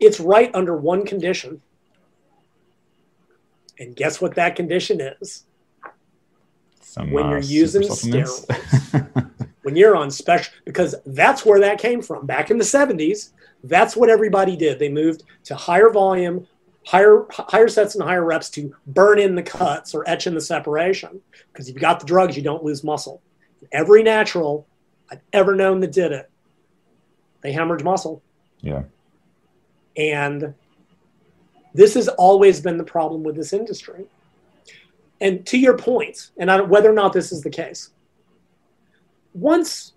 [0.02, 1.62] It's right under one condition.
[3.80, 5.46] And guess what that condition is?
[6.82, 9.32] Some, when you're uh, using steroids.
[9.64, 12.26] when you're on special, because that's where that came from.
[12.26, 13.32] Back in the 70s,
[13.64, 14.78] that's what everybody did.
[14.78, 16.48] They moved to higher volume,
[16.86, 20.42] higher higher sets and higher reps to burn in the cuts or etch in the
[20.42, 21.22] separation.
[21.52, 23.22] Because if you got the drugs, you don't lose muscle.
[23.72, 24.68] Every natural
[25.10, 26.30] I've ever known that did it,
[27.42, 28.22] they hemorrhage muscle.
[28.62, 28.84] yeah.
[29.96, 30.56] And
[31.74, 34.06] this has always been the problem with this industry.
[35.22, 37.92] And to your point, and I whether or not this is the case,
[39.34, 39.94] once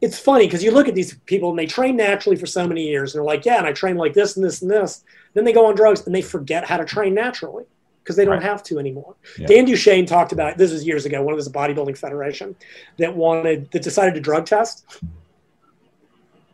[0.00, 2.86] it's funny because you look at these people and they train naturally for so many
[2.86, 5.02] years and they're like, yeah, and I train like this and this and this.
[5.34, 7.64] Then they go on drugs and they forget how to train naturally
[8.04, 8.42] because they don't Right.
[8.42, 9.16] have to anymore.
[9.38, 9.48] Yeah.
[9.48, 11.20] Dan Duchaine talked about this was years ago.
[11.20, 12.54] One of this bodybuilding federation
[12.98, 14.84] that wanted that decided to drug test,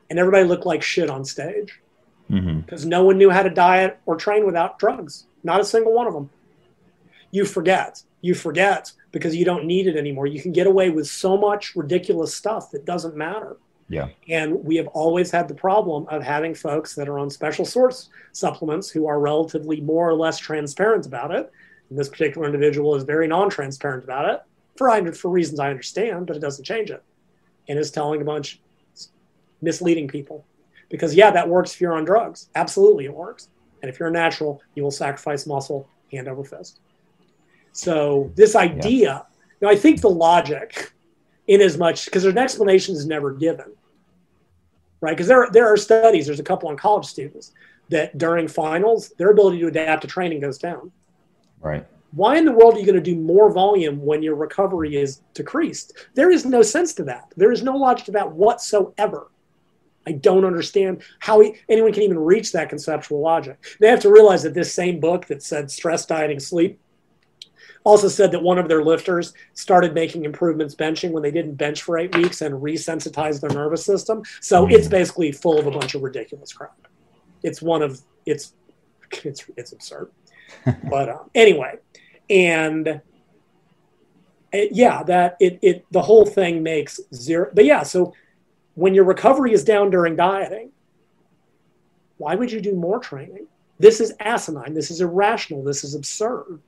[0.09, 1.81] and everybody looked like shit on stage
[2.29, 5.27] hmm because no one knew how to diet or train without drugs.
[5.43, 6.31] Not a single one of them.
[7.31, 8.03] You forget.
[8.20, 10.27] You forget because you don't need it anymore.
[10.27, 13.57] You can get away with so much ridiculous stuff that doesn't matter.
[13.89, 14.09] Yeah.
[14.29, 18.09] And we have always had the problem of having folks that are on special source
[18.33, 21.51] supplements who are relatively more or less transparent about it.
[21.91, 24.43] And this particular individual is very non transparent about it
[24.77, 27.03] for, for reasons I understand, but it doesn't change it.
[27.68, 28.61] And is telling a bunch
[29.61, 30.45] misleading people.
[30.95, 32.51] Because, yeah, that works if you're on drugs.
[32.55, 33.49] Absolutely, it works.
[33.82, 36.78] And if you're a natural, you will sacrifice muscle hand over fist.
[37.72, 39.26] So, this idea,
[39.61, 40.92] now I think the logic,
[41.49, 43.72] in as much, because there's an explanation is never given,
[45.01, 45.16] right?
[45.16, 47.51] Because there, there are studies, there's a couple on college students
[47.88, 50.92] that during finals, their ability to adapt to training goes down.
[51.61, 51.84] Right.
[52.12, 55.22] Why in the world are you going to do more volume when your recovery is
[55.34, 56.07] decreased?
[56.14, 57.34] There is no sense to that.
[57.36, 59.32] There is no logic to that whatsoever.
[60.07, 63.57] I don't understand how he, anyone can even reach that conceptual logic.
[63.80, 66.78] They have to realize that this same book that said stress dieting sleep
[67.84, 71.82] also said that one of their lifters started making improvements benching when they didn't bench
[71.82, 74.22] for eight weeks and resensitized their nervous system.
[74.40, 74.72] So Mm.
[74.72, 76.76] it's basically full of a bunch of ridiculous crap.
[77.42, 78.55] It's one of it's
[79.22, 80.11] it's it's absurd.
[80.90, 81.74] but um, anyway,
[82.30, 83.00] and
[84.52, 87.50] it, yeah, that it it the whole thing makes zero.
[87.55, 88.14] But yeah, so
[88.75, 90.70] when your recovery is down during dieting,
[92.18, 93.47] why would you do more training?
[93.79, 94.75] This is asinine.
[94.75, 95.62] This is irrational.
[95.62, 96.61] This is absurd.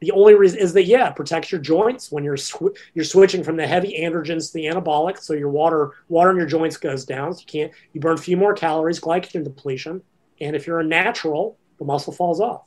[0.00, 3.42] The only reason is that yeah, it protects your joints when you're sw- you're switching
[3.42, 7.04] from the heavy androgens to the anabolic, so your water water in your joints goes
[7.04, 7.32] down.
[7.32, 10.02] So you can't you burn a few more calories, glycogen depletion,
[10.40, 12.62] and if you're a natural, the muscle falls off.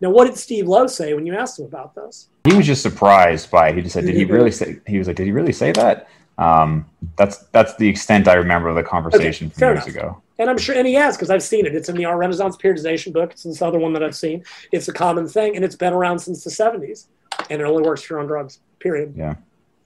[0.00, 2.28] Now, what did Steve Lowe say when you asked him about this?
[2.44, 3.76] He was just surprised by it.
[3.76, 6.08] He just said, "Did he really say?" He was like, "Did he really say that?"
[6.38, 9.96] Um, that's that's the extent I remember of the conversation Okay, from years enough.
[9.96, 10.22] ago.
[10.38, 11.74] And I'm sure, and he has because I've seen it.
[11.74, 13.32] It's in the Art Renaissance periodization book.
[13.32, 14.44] It's this other one that I've seen.
[14.72, 17.06] It's a common thing, and it's been around since the 70s.
[17.50, 18.58] And it only works if you're on drugs.
[18.78, 19.14] Period.
[19.16, 19.36] Yeah.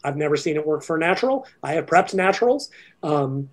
[0.05, 1.47] I've never seen it work for natural.
[1.63, 2.71] I have prepped naturals.
[3.03, 3.51] Um,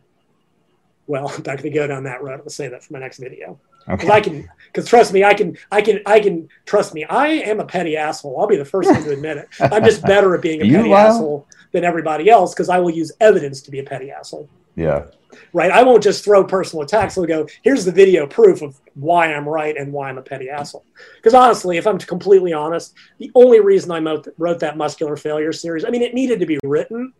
[1.08, 2.40] well, I'm not going to go down that road.
[2.42, 4.50] I'll say that for my next video because I can.
[4.68, 5.56] Because trust me, I can.
[5.72, 6.00] I can.
[6.06, 6.50] I can.
[6.66, 7.04] Trust me.
[7.06, 8.40] I am a petty asshole.
[8.40, 9.48] I'll be the first one to admit it.
[9.60, 12.90] I'm just better at being a You, petty asshole than everybody else because I will
[12.90, 15.06] use evidence to be a petty asshole Yeah.
[15.54, 15.72] right?
[15.72, 17.18] I won't just throw personal attacks.
[17.18, 20.50] I'll go, here's the video proof of why I'm right and why I'm a petty
[20.50, 20.86] asshole.
[21.18, 24.00] Because honestly, if I'm completely honest, the only reason I
[24.38, 27.12] wrote that muscular failure series, I mean, it needed to be written,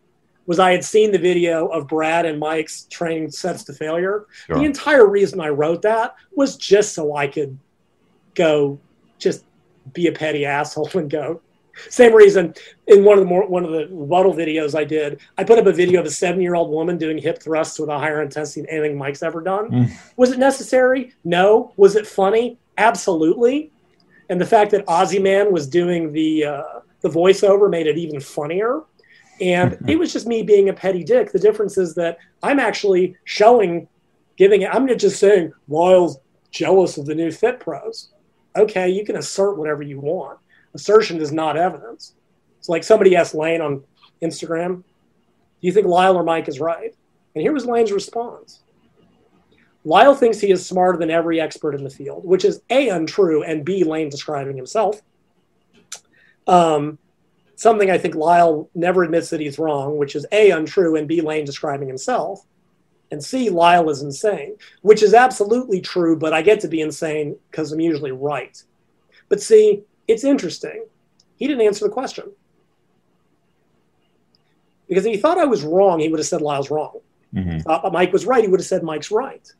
[0.46, 4.26] was I had seen the video of Brad and Mike's training sets to failure.
[4.46, 4.56] Sure.
[4.56, 7.58] The entire reason I wrote that was just so I could
[8.34, 8.78] go
[9.18, 9.44] just
[9.92, 11.40] be a petty asshole and go.
[11.88, 12.54] Same reason
[12.86, 15.66] in one of the more one of the rebuttal videos I did, I put up
[15.66, 18.60] a video of a seven year old woman doing hip thrusts with a higher intensity
[18.62, 19.70] than anything Mike's ever done.
[19.70, 19.92] Mm.
[20.16, 21.14] Was it necessary?
[21.24, 21.72] No.
[21.76, 22.58] Was it funny?
[22.78, 23.72] Absolutely.
[24.28, 26.62] And the fact that Ozzy Man was doing the uh,
[27.00, 28.82] the voiceover made it even funnier.
[29.40, 31.32] And it was just me being a petty dick.
[31.32, 33.88] The difference is that I'm actually showing,
[34.36, 34.70] giving it.
[34.72, 36.18] I'm not just saying Lyle's
[36.50, 38.10] jealous of the new Fit Pros.
[38.56, 40.38] Okay, you can assert whatever you want.
[40.74, 42.14] Assertion is not evidence.
[42.58, 43.82] It's like somebody asked Layne on
[44.22, 44.82] Instagram, "Do
[45.60, 46.94] you think Lyle or Mike is right?"
[47.34, 48.62] And here was Layne's response.
[49.84, 53.42] Lyle thinks he is smarter than every expert in the field, which is A, untrue,
[53.42, 55.02] and B, Layne describing himself.
[56.46, 56.98] Um,
[57.56, 61.20] something I think Lyle never admits that he's wrong, which is A, untrue, and B,
[61.20, 62.44] Layne describing himself.
[63.10, 67.36] And C, Lyle is insane, which is absolutely true, but I get to be insane
[67.50, 68.60] because I'm usually right.
[69.28, 70.86] But see, it's interesting.
[71.36, 72.32] He didn't answer the question.
[74.88, 77.00] Because if he thought I was wrong, he would have said Lyle's wrong
[77.34, 79.52] hmm thought Mike was right, he would have said Mike's right.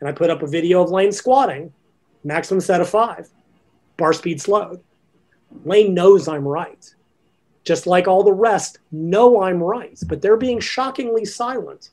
[0.00, 1.72] and I put up a video of Layne squatting,
[2.24, 3.28] maximum set of five,
[3.96, 4.80] bar speed slowed.
[5.64, 6.94] Layne knows I'm right.
[7.64, 11.90] Just like all the rest know I'm right, but they're being shockingly silent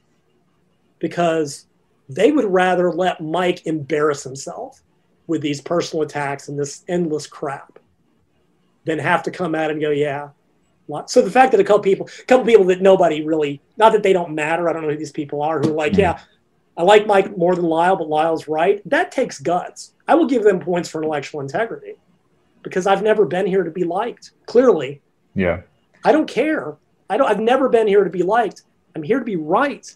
[1.00, 1.66] because
[2.10, 4.82] they would rather let Mike embarrass himself
[5.28, 7.80] with these personal attacks and this endless crap
[8.84, 10.30] than have to come out and go, yeah.
[11.06, 14.04] So the fact that a couple people, a couple people that nobody really, not that
[14.04, 16.20] they don't matter, I don't know who these people are, who are like, yeah,
[16.76, 18.82] I like Mike more than Lyle, but Lyle's right.
[18.90, 19.94] That takes guts.
[20.08, 21.94] I will give them points for intellectual integrity
[22.62, 24.32] because I've never been here to be liked.
[24.48, 25.02] Clearly,
[25.36, 25.62] yeah,
[26.04, 26.76] I don't care.
[27.10, 27.30] I don't.
[27.30, 28.64] I've never been here to be liked.
[28.96, 29.94] I'm here to be right,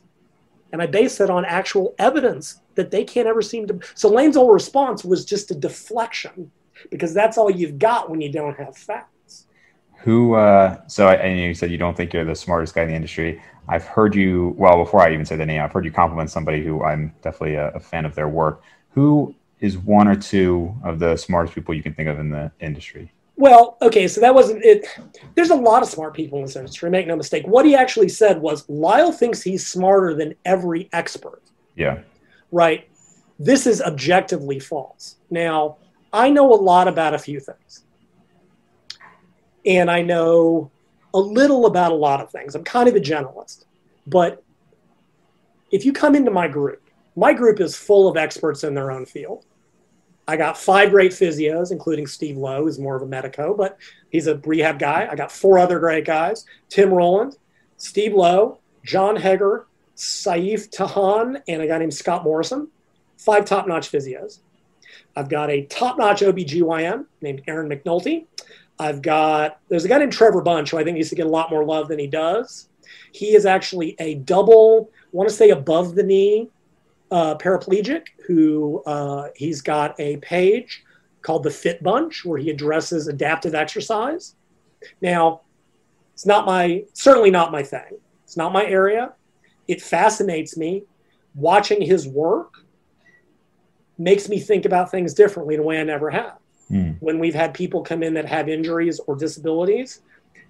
[0.72, 3.80] and I base that on actual evidence that they can't ever seem to.
[3.96, 6.52] So Layne's whole response was just a deflection
[6.92, 9.48] because that's all you've got when you don't have facts.
[10.00, 10.36] Who?
[10.36, 12.96] Uh, so I, and you said you don't think you're the smartest guy in the
[12.96, 13.42] industry.
[13.68, 14.54] I've heard you.
[14.58, 17.56] Well, before I even say the name, I've heard you compliment somebody who I'm definitely
[17.56, 18.62] a, a fan of their work.
[18.92, 22.52] Who is one or two of the smartest people you can think of in the
[22.60, 23.12] industry?
[23.38, 24.88] Well, okay, so that wasn't it.
[25.36, 27.46] There's a lot of smart people in this industry, make no mistake.
[27.46, 31.42] What he actually said was Lyle thinks he's smarter than every expert.
[31.76, 32.00] Yeah.
[32.52, 32.88] Right.
[33.38, 35.18] This is objectively false.
[35.30, 35.78] Now,
[36.14, 37.84] I know a lot about a few things.
[39.66, 40.72] And I know
[41.14, 42.56] a little about a lot of things.
[42.56, 43.66] I'm kind of a generalist.
[44.08, 44.44] But
[45.72, 46.82] if you come into my group,
[47.18, 49.46] my group is full of experts in their own field.
[50.28, 53.78] I got five great physios, including Steve Lowe, who's more of a medico, but
[54.10, 55.08] he's a rehab guy.
[55.10, 57.38] I got four other great guys Tim Rowland,
[57.78, 62.70] Steve Lowe, John Heger, Saif Tahan, and a guy named Scott Morrison.
[63.18, 64.40] Five top notch physios.
[65.16, 68.26] I've got a top notch OBGYN named Aaron McNulty.
[68.78, 71.30] I've got, there's a guy named Trevor Bunch who I think needs to get a
[71.30, 72.68] lot more love than he does.
[73.14, 76.50] He is actually a double, I want to say above the knee
[77.12, 80.84] uh, paraplegic who uh, he's got a page
[81.22, 84.36] called the Fit Bunch where he addresses adaptive exercise.
[85.02, 85.42] Now,
[86.14, 88.00] it's not my, certainly not my thing.
[88.24, 89.14] It's not my area.
[89.68, 90.84] It fascinates me.
[91.34, 92.54] Watching his work
[93.98, 96.38] makes me think about things differently in a way I never have.
[96.72, 96.98] Mm.
[97.00, 100.02] When we've had people come in that have injuries or disabilities,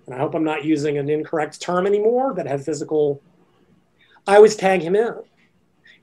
[0.05, 3.21] and I hope I'm not using an incorrect term anymore, that have physical,
[4.27, 5.15] I always tag him in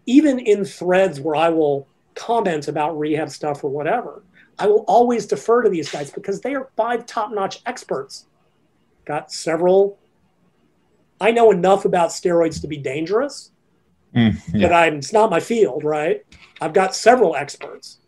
[0.06, 4.22] even in threads where I will comment about rehab stuff or whatever,
[4.58, 8.26] I will always defer to these guys because they are five top notch experts.
[9.04, 9.98] Got several.
[11.20, 13.52] I know enough about steroids to be dangerous,
[14.14, 14.68] mm, yeah.
[14.68, 16.24] but I'm, it's not my field, right?
[16.60, 17.98] I've got several experts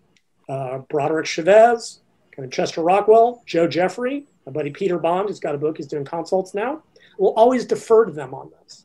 [0.49, 2.01] uh, Broderick Chavez,
[2.35, 5.87] kind of Chester Rockwell, Joe Jeffrey, my buddy Peter Bond, who's got a book, he's
[5.87, 6.83] doing consults now.
[7.19, 8.84] We'll always defer to them on this.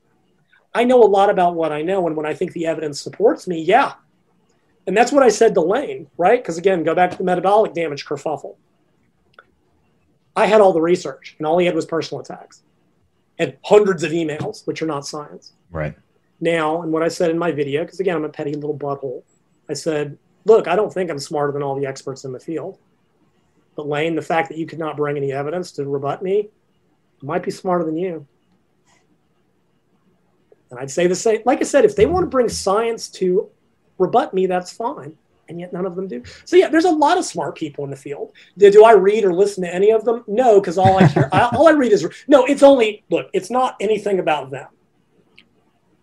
[0.80, 3.49] I know a lot about what I know, and when I think the evidence supports
[3.49, 3.95] me, yeah.
[4.88, 6.41] And that's what I said to Layne, right?
[6.41, 8.55] Because again, go back to the metabolic damage kerfuffle.
[10.38, 12.63] I had all the research, and all he had was personal attacks
[13.38, 15.51] and hundreds of emails, which are not science.
[15.69, 15.95] Right.
[16.39, 19.23] Now, and what I said in my video, because again, I'm a petty little butthole,
[19.67, 22.77] I said, look, I don't think I'm smarter than all the experts in the field.
[23.75, 26.47] But Layne, the fact that you could not bring any evidence to rebut me,
[27.21, 28.25] might be smarter than you.
[30.72, 31.41] And I'd say the same.
[31.45, 33.49] Like I said, if they want to bring science to
[33.97, 35.17] rebut me, that's fine.
[35.47, 36.24] And yet none of them do.
[36.45, 38.34] So yeah, there's a lot of smart people in the field.
[38.57, 40.24] Do I read or listen to any of them?
[40.28, 42.45] No, because all I hear, all I read is no.
[42.45, 43.30] It's only look.
[43.34, 44.67] It's not anything about them.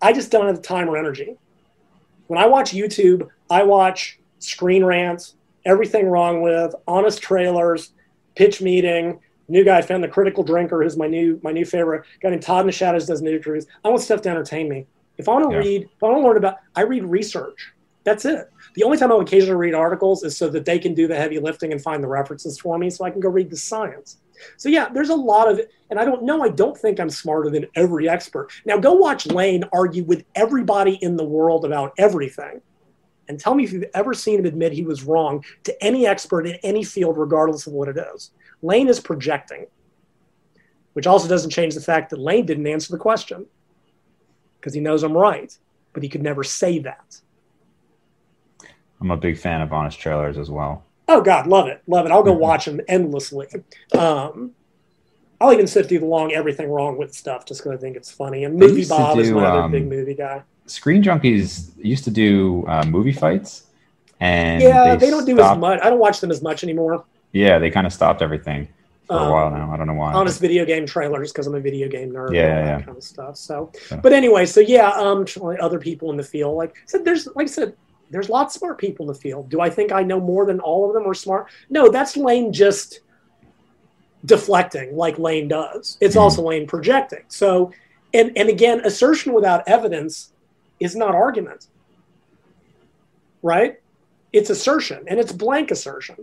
[0.03, 1.37] I just don't have the time or energy.
[2.27, 7.93] When I watch YouTube, I watch screen rants, everything wrong with, honest trailers,
[8.35, 12.05] pitch meeting, new guy I found the critical drinker who's my new my new favorite
[12.21, 13.67] guy named Todd in the Shadows does new interviews.
[13.85, 14.87] I want stuff to entertain me.
[15.19, 15.63] If I want to yeah.
[15.63, 17.73] read, if I want to learn about, I read research.
[18.05, 18.51] That's it.
[18.75, 21.41] The only time I'll occasionally read articles is so that they can do the heavy
[21.41, 24.19] lifting and find the references for me, so I can go read the science.
[24.59, 26.43] So yeah, there's a lot of it, and I don't know.
[26.43, 28.53] I don't think I'm smarter than every expert.
[28.65, 32.61] Now go watch Layne argue with everybody in the world about everything,
[33.29, 36.47] and tell me if you've ever seen him admit he was wrong to any expert
[36.47, 38.31] in any field, regardless of what it is.
[38.67, 39.67] Layne is projecting,
[40.95, 43.47] which also doesn't change the fact that Layne didn't answer the question
[44.61, 45.57] because he knows I'm right,
[45.93, 47.21] but he could never say that.
[49.01, 50.85] I'm a big fan of honest trailers as well.
[51.09, 52.13] Oh God, love it, love it.
[52.13, 52.41] I'll go mm-hmm.
[52.41, 53.47] watch them endlessly.
[53.97, 54.53] Um,
[55.41, 58.11] I'll even sit through the long everything wrong with stuff just because I think it's
[58.11, 58.45] funny.
[58.45, 60.43] And Movie Bob do, is my other um, big movie guy.
[60.67, 63.67] Screen Junkies used to do uh, movie fights,
[64.19, 65.79] and yeah, they, they don't do as much.
[65.83, 67.05] I don't watch them as much anymore.
[67.37, 68.69] Yeah, they kind of stopped everything
[69.07, 69.71] for um, a while now.
[69.73, 70.13] I don't know why.
[70.13, 72.33] Honest video game trailers because I'm a video game nerd.
[72.33, 72.85] Yeah, and all that yeah.
[72.87, 73.37] kind of stuff.
[73.37, 73.71] So,
[74.03, 75.27] but anyway, so yeah, um,
[75.61, 77.77] other people in the field, like I said, there's like I said,
[78.11, 79.49] There's lots of smart people in the field.
[79.49, 81.49] Do I think I know more than all of them are smart?
[81.69, 83.01] No, that's Layne just
[84.25, 85.99] deflecting like Layne does.
[86.01, 86.21] It's Mhm.
[86.21, 87.25] also Layne projecting.
[87.29, 87.73] So,
[88.15, 90.33] and and again, assertion without evidence
[90.81, 91.67] is not argument,
[93.43, 93.81] right?
[94.33, 96.17] It's assertion, and it's blank assertion.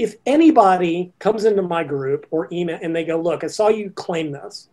[0.00, 3.90] If anybody comes into my group or email and they go, "Look, I saw you
[3.90, 4.70] claim this.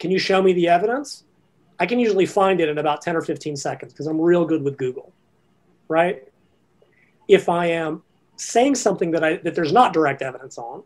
[0.00, 1.22] Can you show me the evidence?"
[1.78, 4.64] I can usually find it in about 10 or 15 seconds because I'm real good
[4.64, 5.12] with Google,
[5.86, 6.26] right?
[7.28, 8.02] If I am
[8.34, 10.82] saying something that I that there's not direct evidence on,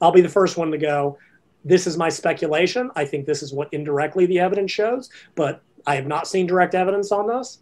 [0.00, 1.18] I'll be the first one to go,
[1.66, 2.90] this is my speculation.
[2.96, 6.74] I think this is what indirectly the evidence shows, but I have not seen direct
[6.74, 7.58] evidence on this.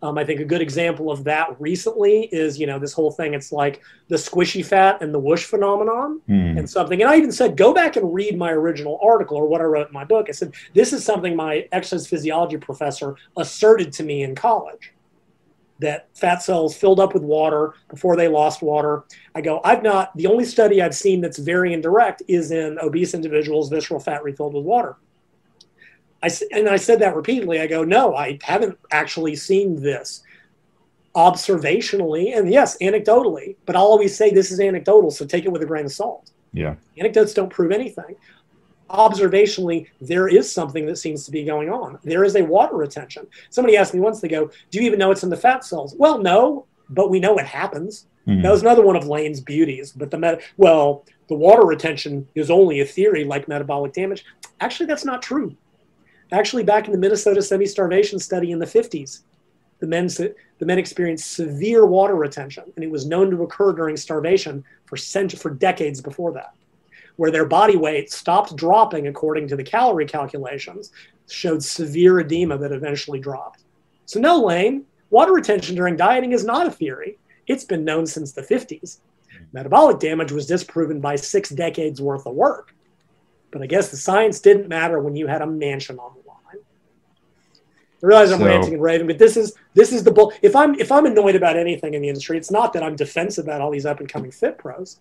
[0.00, 3.34] Um, I think a good example of that recently is, you know, this whole thing.
[3.34, 6.56] It's like the squishy fat and the whoosh phenomenon Hmm.
[6.56, 7.02] and something.
[7.02, 9.88] And I even said, go back and read my original article or what I wrote
[9.88, 10.26] in my book.
[10.28, 14.92] I said, this is something my exercise physiology professor asserted to me in college
[15.80, 19.04] that fat cells filled up with water before they lost water.
[19.34, 23.14] I go, I've not, the only study I've seen that's very indirect is in obese
[23.14, 24.96] individuals, visceral fat refilled with water.
[26.22, 27.60] I, and I said that repeatedly.
[27.60, 30.22] I go, no, I haven't actually seen this
[31.14, 35.62] observationally and yes, anecdotally, but I'll always say this is anecdotal, so take it with
[35.62, 36.30] a grain of salt.
[36.52, 36.76] Yeah.
[36.96, 38.14] Anecdotes don't prove anything.
[38.90, 41.98] Observationally, there is something that seems to be going on.
[42.04, 43.26] There is a water retention.
[43.50, 45.94] Somebody asked me once, they go, Do you even know it's in the fat cells?
[45.98, 48.06] Well, no, but we know it happens.
[48.24, 48.40] Hmm.
[48.40, 49.92] That was another one of Layne's beauties.
[49.92, 54.24] But the met- well, the water retention is only a theory like metabolic damage.
[54.60, 55.54] Actually, that's not true.
[56.30, 59.22] Actually, back in the Minnesota semi-starvation study in the 50s,
[59.80, 63.96] the men the men experienced severe water retention, and it was known to occur during
[63.96, 66.52] starvation for cent- for decades before that,
[67.16, 70.90] where their body weight stopped dropping according to the calorie calculations,
[71.28, 73.62] showed severe edema that eventually dropped.
[74.06, 77.18] So no, Layne, water retention during dieting is not a theory.
[77.46, 78.98] It's been known since the 50s.
[79.52, 82.74] Metabolic damage was disproven by six decades worth of work.
[83.50, 86.12] But I guess the science didn't matter when you had a mansion on.
[88.02, 90.32] I realize I'm So- ranting and raving, but this is this is the bull.
[90.42, 93.44] If I'm if I'm annoyed about anything in the industry, it's not that I'm defensive
[93.44, 95.00] about all these up and coming fit pros.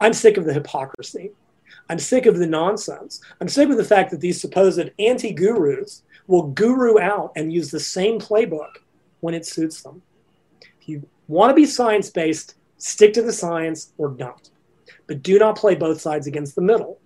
[0.00, 1.32] I'm sick of the hypocrisy.
[1.88, 3.20] I'm sick of the nonsense.
[3.40, 7.70] I'm sick of the fact that these supposed anti gurus will guru out and use
[7.70, 8.78] the same playbook
[9.20, 10.02] when it suits them.
[10.80, 14.50] If you want to be science based, stick to the science or don't.
[15.06, 16.98] But do not play both sides against the middle.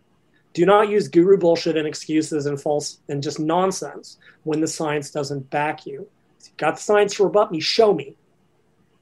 [0.59, 5.13] Do not use guru bullshit and excuses and false and just nonsense when the science
[5.13, 6.09] doesn't back you.
[6.41, 8.17] If you've got the science to rebut me, show me.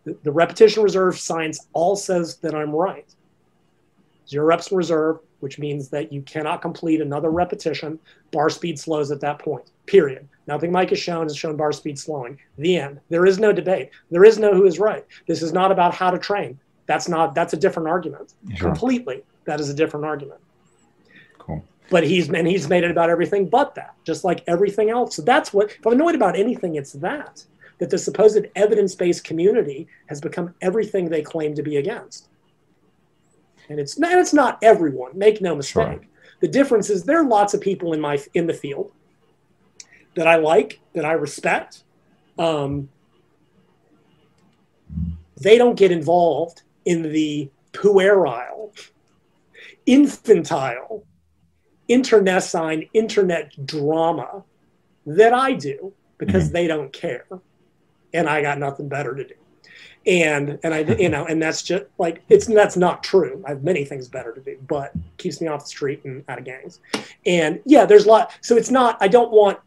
[0.05, 3.07] The, the repetition reserve science all says that I'm right.
[4.29, 7.99] Zero reps in reserve, which means that you cannot complete another repetition.
[8.33, 9.65] Bar speed slows at that point.
[9.87, 10.29] Period.
[10.47, 12.39] Nothing Mike has shown has shown bar speed slowing.
[12.59, 13.01] The end.
[13.09, 13.93] There is no debate.
[14.11, 15.07] There is no who is right.
[15.27, 16.61] This is not about how to train.
[16.85, 17.35] That's not.
[17.35, 18.35] That's a different argument.
[18.57, 18.69] Sure.
[18.69, 19.25] Completely.
[19.47, 20.43] That is a different argument.
[21.89, 25.15] But he's and he's made it about everything but that, just like everything else.
[25.17, 25.71] So that's what.
[25.71, 27.45] If I'm annoyed about anything, it's that
[27.79, 32.29] that the supposed evidence-based community has become everything they claim to be against.
[33.69, 34.19] And it's not.
[34.19, 35.17] It's not everyone.
[35.17, 36.03] Make no mistake.
[36.03, 36.07] Sure.
[36.41, 38.93] The difference is there are lots of people in my in the field
[40.17, 41.85] that I like, that I respect.
[42.39, 42.89] Um,
[45.37, 48.73] they don't get involved in the puerile,
[49.85, 51.05] infantile,
[51.89, 54.43] internecine internet drama
[55.07, 56.53] that I do because mm-hmm.
[56.53, 57.27] they don't care,
[58.13, 59.35] and I got nothing better to do.
[60.07, 63.43] And and I you know and that's just like it's that's not true.
[63.45, 66.39] I have many things better to do, but keeps me off the street and out
[66.39, 66.81] of gangs.
[67.25, 68.33] And yeah, there's a lot.
[68.41, 68.97] So it's not.
[69.01, 69.59] I don't want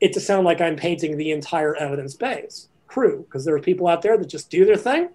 [0.00, 3.86] it to sound like I'm painting the entire evidence base crew because there are people
[3.86, 5.10] out there that just do their thing,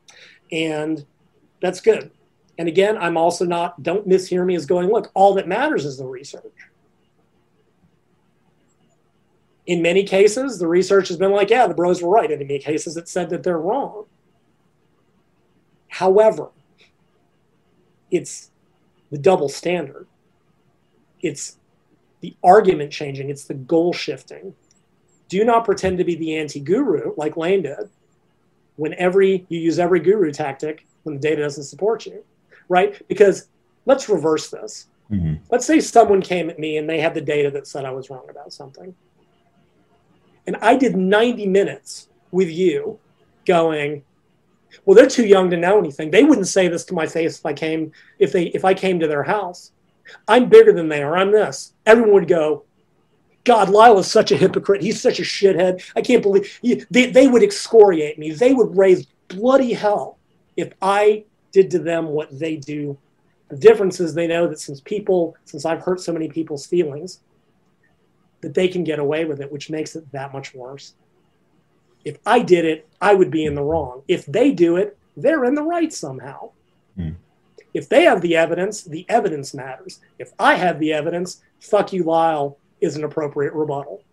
[0.52, 1.06] and
[1.60, 2.12] that's good.
[2.58, 3.82] And again, I'm also not.
[3.84, 4.90] Don't mishear me as going.
[4.90, 6.44] Look, all that matters is the research.
[9.68, 12.32] In many cases, the research has been like, yeah, the bros were right.
[12.32, 14.06] And in many cases, it said that they're wrong.
[15.90, 16.50] However,
[18.10, 18.52] it's
[19.12, 20.08] the double standard.
[21.22, 21.58] It's
[22.22, 23.30] the argument changing.
[23.30, 24.56] It's the goal shifting.
[25.28, 27.90] Do not pretend to be the anti-guru like Layne did.
[28.78, 32.24] When every you use every guru tactic when the data doesn't support you,
[32.70, 33.02] right?
[33.08, 33.48] Because
[33.86, 34.88] let's reverse this.
[35.12, 35.40] Mhm.
[35.50, 38.10] Let's say someone came at me and they had the data that said I was
[38.10, 38.94] wrong about something.
[40.46, 43.00] And I did 90 minutes with you
[43.46, 44.04] going,
[44.86, 46.12] well, they're too young to know anything.
[46.12, 49.00] They wouldn't say this to my face if I came if they if I came
[49.00, 49.72] to their house.
[50.28, 51.18] I'm bigger than they are.
[51.18, 51.74] I'm this.
[51.86, 52.64] Everyone would go,
[53.44, 54.82] God, Lyle is such a hypocrite.
[54.82, 55.84] He's such a shithead.
[55.96, 58.32] I can't believe he, they, they would excoriate me.
[58.32, 60.18] They would raise bloody hell
[60.56, 62.98] if I did to them what they do.
[63.50, 67.22] The difference is they know that since people, since I've hurt so many people's feelings,
[68.42, 70.94] that they can get away with it, which makes it that much worse.
[72.06, 74.04] If I did it, I would be in the wrong.
[74.08, 76.52] If they do it, they're in the right somehow.
[76.96, 77.12] Hmm.
[77.74, 80.00] If they have the evidence, the evidence matters.
[80.20, 84.04] If I have the evidence, fuck you, Lyle, is an appropriate rebuttal.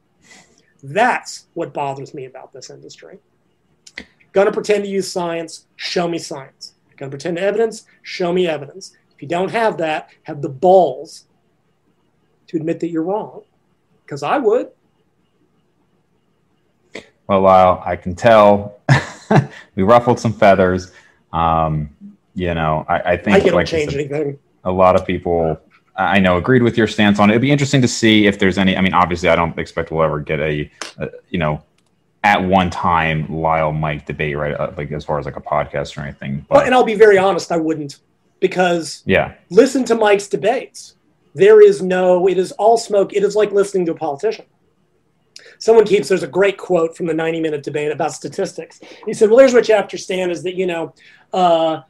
[0.82, 3.18] That's what bothers me about this industry.
[4.32, 6.73] Gonna pretend to use science, show me science.
[6.96, 8.96] Gonna pretend evidence, show me evidence.
[9.14, 11.26] If you don't have that, have the balls
[12.48, 13.42] to admit that you're wrong.
[14.04, 14.70] Because I would.
[17.26, 18.80] Well, Lyle, I can tell
[19.74, 20.92] we ruffled some feathers.
[21.32, 21.90] Um,
[22.34, 24.38] you know, I, I think I like said, anything.
[24.64, 25.58] a lot of people
[25.96, 27.34] I know agreed with your stance on it.
[27.34, 28.76] It'd be interesting to see if there's any.
[28.76, 31.62] I mean, obviously, I don't expect we'll ever get a, a you know,
[32.24, 35.96] at one time Lyle Mike debate right uh, like as far as like a podcast
[35.96, 36.44] or anything.
[36.48, 38.00] But Well, and I'll be very honest, I wouldn't.
[38.40, 40.96] Because yeah, listen to Mike's debates.
[41.34, 43.12] There is no, it is all smoke.
[43.12, 44.46] It is like listening to a politician.
[45.58, 48.80] Someone keeps, there's a great quote from the 90 minute debate about statistics.
[49.06, 50.94] He said, Well, here's what you have to understand is that, you know,
[51.32, 51.82] uh,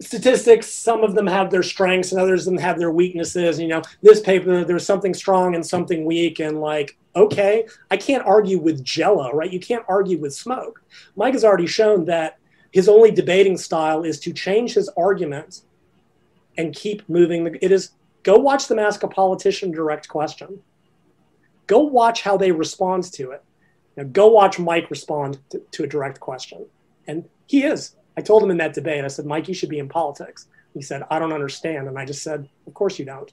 [0.00, 3.60] statistics, some of them have their strengths and others of them have their weaknesses.
[3.60, 6.40] You know, this paper, there's something strong and something weak.
[6.40, 9.52] And like, okay, I can't argue with jello, right?
[9.52, 10.82] You can't argue with smoke.
[11.16, 12.38] Mike has already shown that
[12.72, 15.62] his only debating style is to change his argument
[16.56, 17.44] and keep moving.
[17.44, 17.90] The, it is
[18.22, 20.60] go watch them ask a politician direct question.
[21.66, 23.44] Go watch how they respond to it.
[23.96, 26.66] Now, go watch Mike respond to, to a direct question.
[27.06, 27.96] And he is.
[28.16, 30.48] I told him in that debate, I said, Mike, you should be in politics.
[30.74, 31.88] He said, I don't understand.
[31.88, 33.32] And I just said, Of course you don't.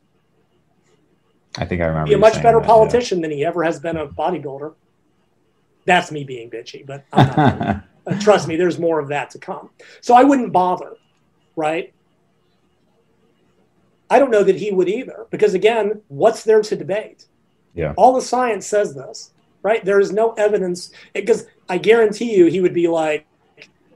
[1.58, 2.08] I think I remember.
[2.08, 2.74] Be a much better that, yeah.
[2.74, 4.74] politician than he ever has been a bodybuilder.
[5.86, 7.84] That's me being bitchy, but I'm not.
[8.08, 9.70] Uh, trust me, there's more of that to come.
[10.00, 10.94] So I wouldn't bother,
[11.58, 11.94] right?
[14.10, 17.26] I don't know that he would either, because again, what's there to debate?
[17.74, 17.94] Yeah.
[17.98, 19.84] All the science says this, right?
[19.84, 23.28] There is no evidence, because I guarantee you he would be like,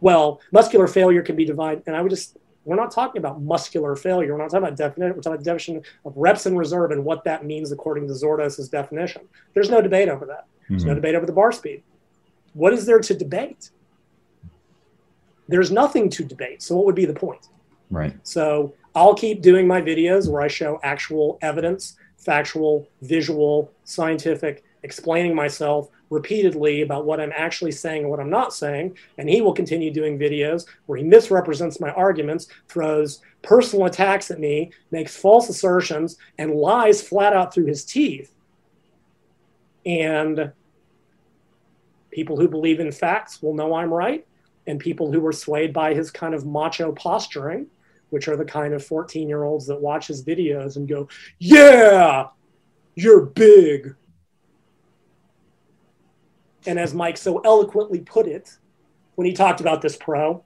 [0.01, 1.83] well, muscular failure can be divided.
[1.87, 4.33] And I would just, we're not talking about muscular failure.
[4.33, 5.15] We're not talking about definition.
[5.15, 8.67] We're talking about definition of reps in reserve and what that means according to Zourdos's
[8.69, 9.21] definition.
[9.53, 10.45] There's no debate over that.
[10.69, 10.95] There's no Mhm.
[10.95, 11.83] debate over the bar speed.
[12.53, 13.69] What is there to debate?
[15.47, 16.61] There's nothing to debate.
[16.61, 17.47] So what would be the point?
[17.89, 18.13] Right.
[18.23, 25.35] So I'll keep doing my videos where I show actual evidence, factual, visual, scientific, explaining
[25.35, 28.95] myself repeatedly about what I'm actually saying and what I'm not saying.
[29.17, 34.39] And he will continue doing videos where he misrepresents my arguments, throws personal attacks at
[34.39, 38.31] me, makes false assertions, and lies flat out through his teeth.
[39.83, 40.51] And
[42.11, 44.27] people who believe in facts will know I'm right.
[44.67, 47.65] And people who are swayed by his kind of macho posturing
[48.11, 51.07] which are the kind of 14 year olds that watch his videos and go,
[51.39, 52.27] Yeah,
[52.93, 53.95] you're big.
[56.65, 58.57] And as Mike so eloquently put it
[59.15, 60.43] when he talked about this pro,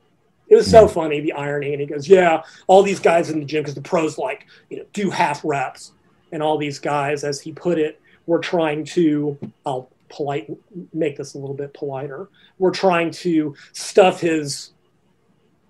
[0.48, 0.94] it was so hmm.
[0.94, 1.72] funny, the irony.
[1.72, 4.78] And he goes, Yeah, all these guys in the gym, because the pros like, you
[4.78, 5.92] know, do half reps.
[6.32, 10.50] And all these guys, as he put it, were trying to, I'll polite,
[10.94, 14.72] make this a little bit politer, we're trying to stuff his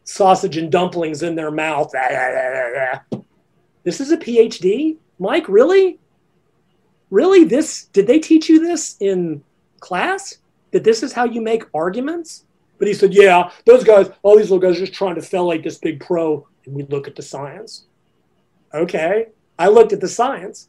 [0.05, 1.91] sausage and dumplings in their mouth.
[1.95, 3.01] Ah,
[3.83, 4.97] this is a PhD?
[5.19, 5.99] Mike, really?
[7.11, 7.43] Really?
[7.43, 9.43] This did they teach you this in
[9.85, 10.39] class?
[10.71, 12.45] That this is how you make arguments?
[12.77, 15.63] But he said, Yeah, those guys, all these little guys are just trying to fellate
[15.63, 17.85] this big pro, and we look at the science.
[18.73, 19.27] Okay.
[19.57, 20.67] I looked at the science,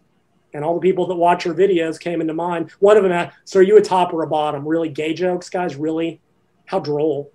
[0.54, 2.70] and all the people that watch your videos came into mind.
[2.78, 4.66] One of them asked, So are you a top or a bottom?
[4.66, 5.74] Really gay jokes, guys?
[5.76, 6.20] Really?
[6.66, 7.32] How droll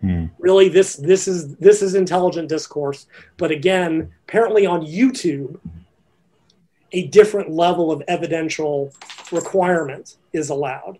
[0.00, 0.26] Hmm.
[0.38, 3.06] really this this is this is intelligent discourse
[3.36, 5.60] but again apparently on youtube
[6.92, 8.94] a different level of evidential
[9.30, 10.98] requirement is allowed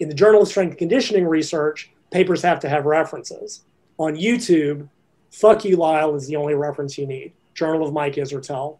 [0.00, 3.62] in the journal of strength and conditioning research papers have to have references
[3.98, 4.88] on youtube
[5.30, 8.78] fuck you lyle is the only reference you need journal of mike israetel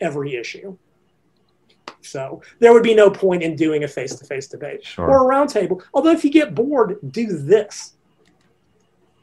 [0.00, 0.76] every issue
[2.00, 5.08] so there would be no point in doing a face-to-face debate Sure.
[5.08, 7.94] or a roundtable although if you get bored do this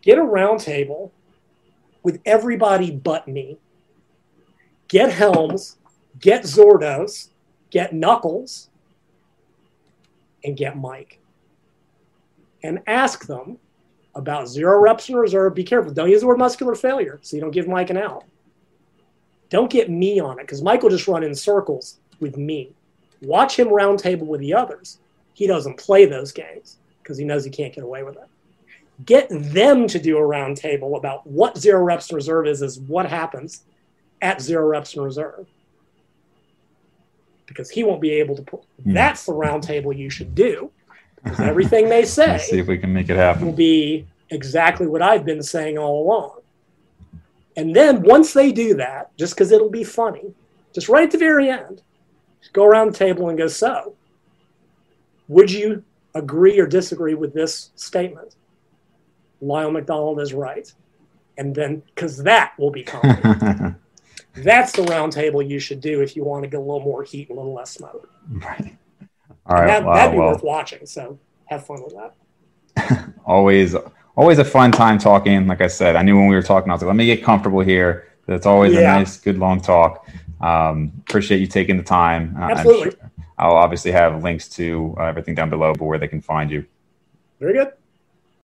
[0.01, 1.11] get a roundtable
[2.03, 3.57] with everybody but me.
[4.87, 5.77] Get Helms,
[6.19, 7.29] get Zourdos,
[7.69, 8.69] get Nuckols,
[10.43, 11.18] and get Mike.
[12.63, 13.57] And ask them
[14.15, 15.55] about zero reps in reserve.
[15.55, 15.93] Be careful.
[15.93, 18.25] Don't use the word muscular failure so you don't give Mike an out.
[19.49, 22.73] Don't get me on it because Mike will just run in circles with me.
[23.21, 24.99] Watch him roundtable with the others.
[25.33, 28.27] He doesn't play those games because he knows he can't get away with it.
[29.05, 33.05] Get them to do a roundtable about what zero reps in reserve is, is what
[33.05, 33.63] happens
[34.21, 35.47] at zero reps in reserve.
[37.45, 38.63] Because he won't be able to put.
[38.83, 38.93] Hmm.
[38.93, 40.71] That's the roundtable you should do.
[41.39, 43.45] Everything they say Let's see if we can make it happen.
[43.45, 46.39] will be exactly what I've been saying all along.
[47.57, 50.33] And then once they do that, just because it'll be funny,
[50.73, 51.81] just right at the very end,
[52.53, 53.95] go around the table and go, So,
[55.27, 55.83] would you
[56.15, 58.35] agree or disagree with this statement?
[59.41, 60.71] Lyle McDonald is right.
[61.37, 63.21] And then, because that will be comedy.
[64.35, 67.03] That's the round table you should do if you want to get a little more
[67.03, 68.09] heat and a little less smoke.
[68.29, 68.77] right.
[69.49, 69.67] All right.
[69.67, 70.85] that, that'd be well, worth watching.
[70.85, 73.13] So have fun with that.
[73.25, 73.75] always,
[74.15, 75.47] always a fun time talking.
[75.47, 77.23] Like I said, I knew when we were talking, I was like, let me get
[77.23, 78.07] comfortable here.
[78.27, 78.95] It's always Yeah.
[78.95, 80.07] a nice, good long talk.
[80.39, 82.35] Um, appreciate you taking the time.
[82.39, 82.95] Uh, Absolutely.
[83.37, 86.65] I'll obviously have links to uh, everything down below, but where they can find you.
[87.39, 87.71] Very good.